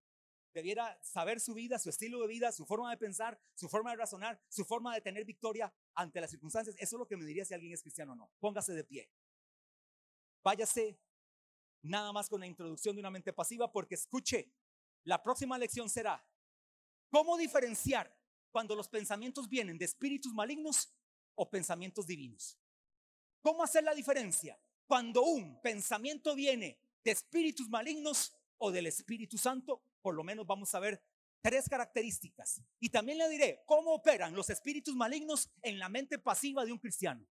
Debiera 0.55 0.99
saber 1.03 1.41
su 1.41 1.55
vida, 1.55 1.79
su 1.79 1.89
estilo 1.89 2.21
de 2.21 2.29
vida, 2.29 2.53
su 2.53 2.67
forma 2.67 2.91
de 2.91 2.99
pensar, 2.99 3.41
su 3.55 3.69
forma 3.69 3.91
de 3.91 3.97
razonar, 3.97 4.43
su 4.49 4.65
forma 4.65 4.95
de 4.95 5.01
tener 5.01 5.25
victoria 5.25 5.75
ante 5.95 6.21
las 6.21 6.31
circunstancias. 6.31 6.77
Eso 6.79 6.97
es 6.97 6.99
lo 6.99 7.07
que 7.07 7.17
me 7.17 7.25
diría 7.25 7.45
si 7.45 7.55
alguien 7.55 7.73
es 7.73 7.83
cristiano 7.83 8.13
o 8.13 8.17
no. 8.17 8.31
Póngase 8.39 8.75
de 8.75 8.85
pie. 8.85 9.11
Váyase 10.45 10.99
nada 11.83 12.12
más 12.12 12.28
con 12.28 12.41
la 12.41 12.47
introducción 12.47 12.95
de 12.95 13.01
una 13.01 13.11
mente 13.11 13.33
pasiva 13.33 13.70
porque 13.70 13.95
escuche, 13.95 14.53
la 15.05 15.22
próxima 15.22 15.59
lección 15.59 15.89
será 15.89 16.24
cómo 17.11 17.37
diferenciar 17.37 18.16
cuando 18.51 18.76
los 18.76 18.89
pensamientos 18.89 19.49
vienen 19.49 19.78
de 19.78 19.85
espíritus 19.85 20.33
malignos 20.33 20.95
o 21.35 21.51
pensamientos 21.51 22.07
divinos. 22.07 22.59
¿Cómo 23.41 23.64
hacer 23.64 23.83
la 23.83 23.95
diferencia 23.95 24.59
cuando 24.87 25.22
un 25.22 25.61
pensamiento 25.61 26.35
viene 26.35 26.78
de 27.03 27.11
espíritus 27.11 27.68
malignos 27.68 28.33
o 28.59 28.70
del 28.70 28.87
Espíritu 28.87 29.37
Santo? 29.37 29.83
Por 30.01 30.14
lo 30.14 30.22
menos 30.22 30.47
vamos 30.47 30.72
a 30.74 30.80
ver 30.80 31.03
tres 31.41 31.68
características. 31.68 32.62
Y 32.78 32.89
también 32.91 33.18
le 33.18 33.28
diré 33.28 33.64
cómo 33.66 33.93
operan 33.95 34.35
los 34.35 34.49
espíritus 34.49 34.95
malignos 34.95 35.51
en 35.62 35.78
la 35.78 35.89
mente 35.89 36.18
pasiva 36.18 36.64
de 36.64 36.72
un 36.72 36.78
cristiano. 36.78 37.26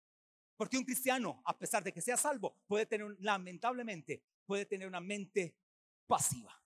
Porque 0.56 0.76
un 0.76 0.84
cristiano, 0.84 1.42
a 1.46 1.58
pesar 1.58 1.82
de 1.82 1.92
que 1.92 2.02
sea 2.02 2.16
salvo, 2.16 2.56
puede 2.66 2.84
tener, 2.84 3.16
lamentablemente, 3.20 4.22
puede 4.46 4.66
tener 4.66 4.86
una 4.88 5.00
mente 5.00 5.56
pasiva. 6.06 6.61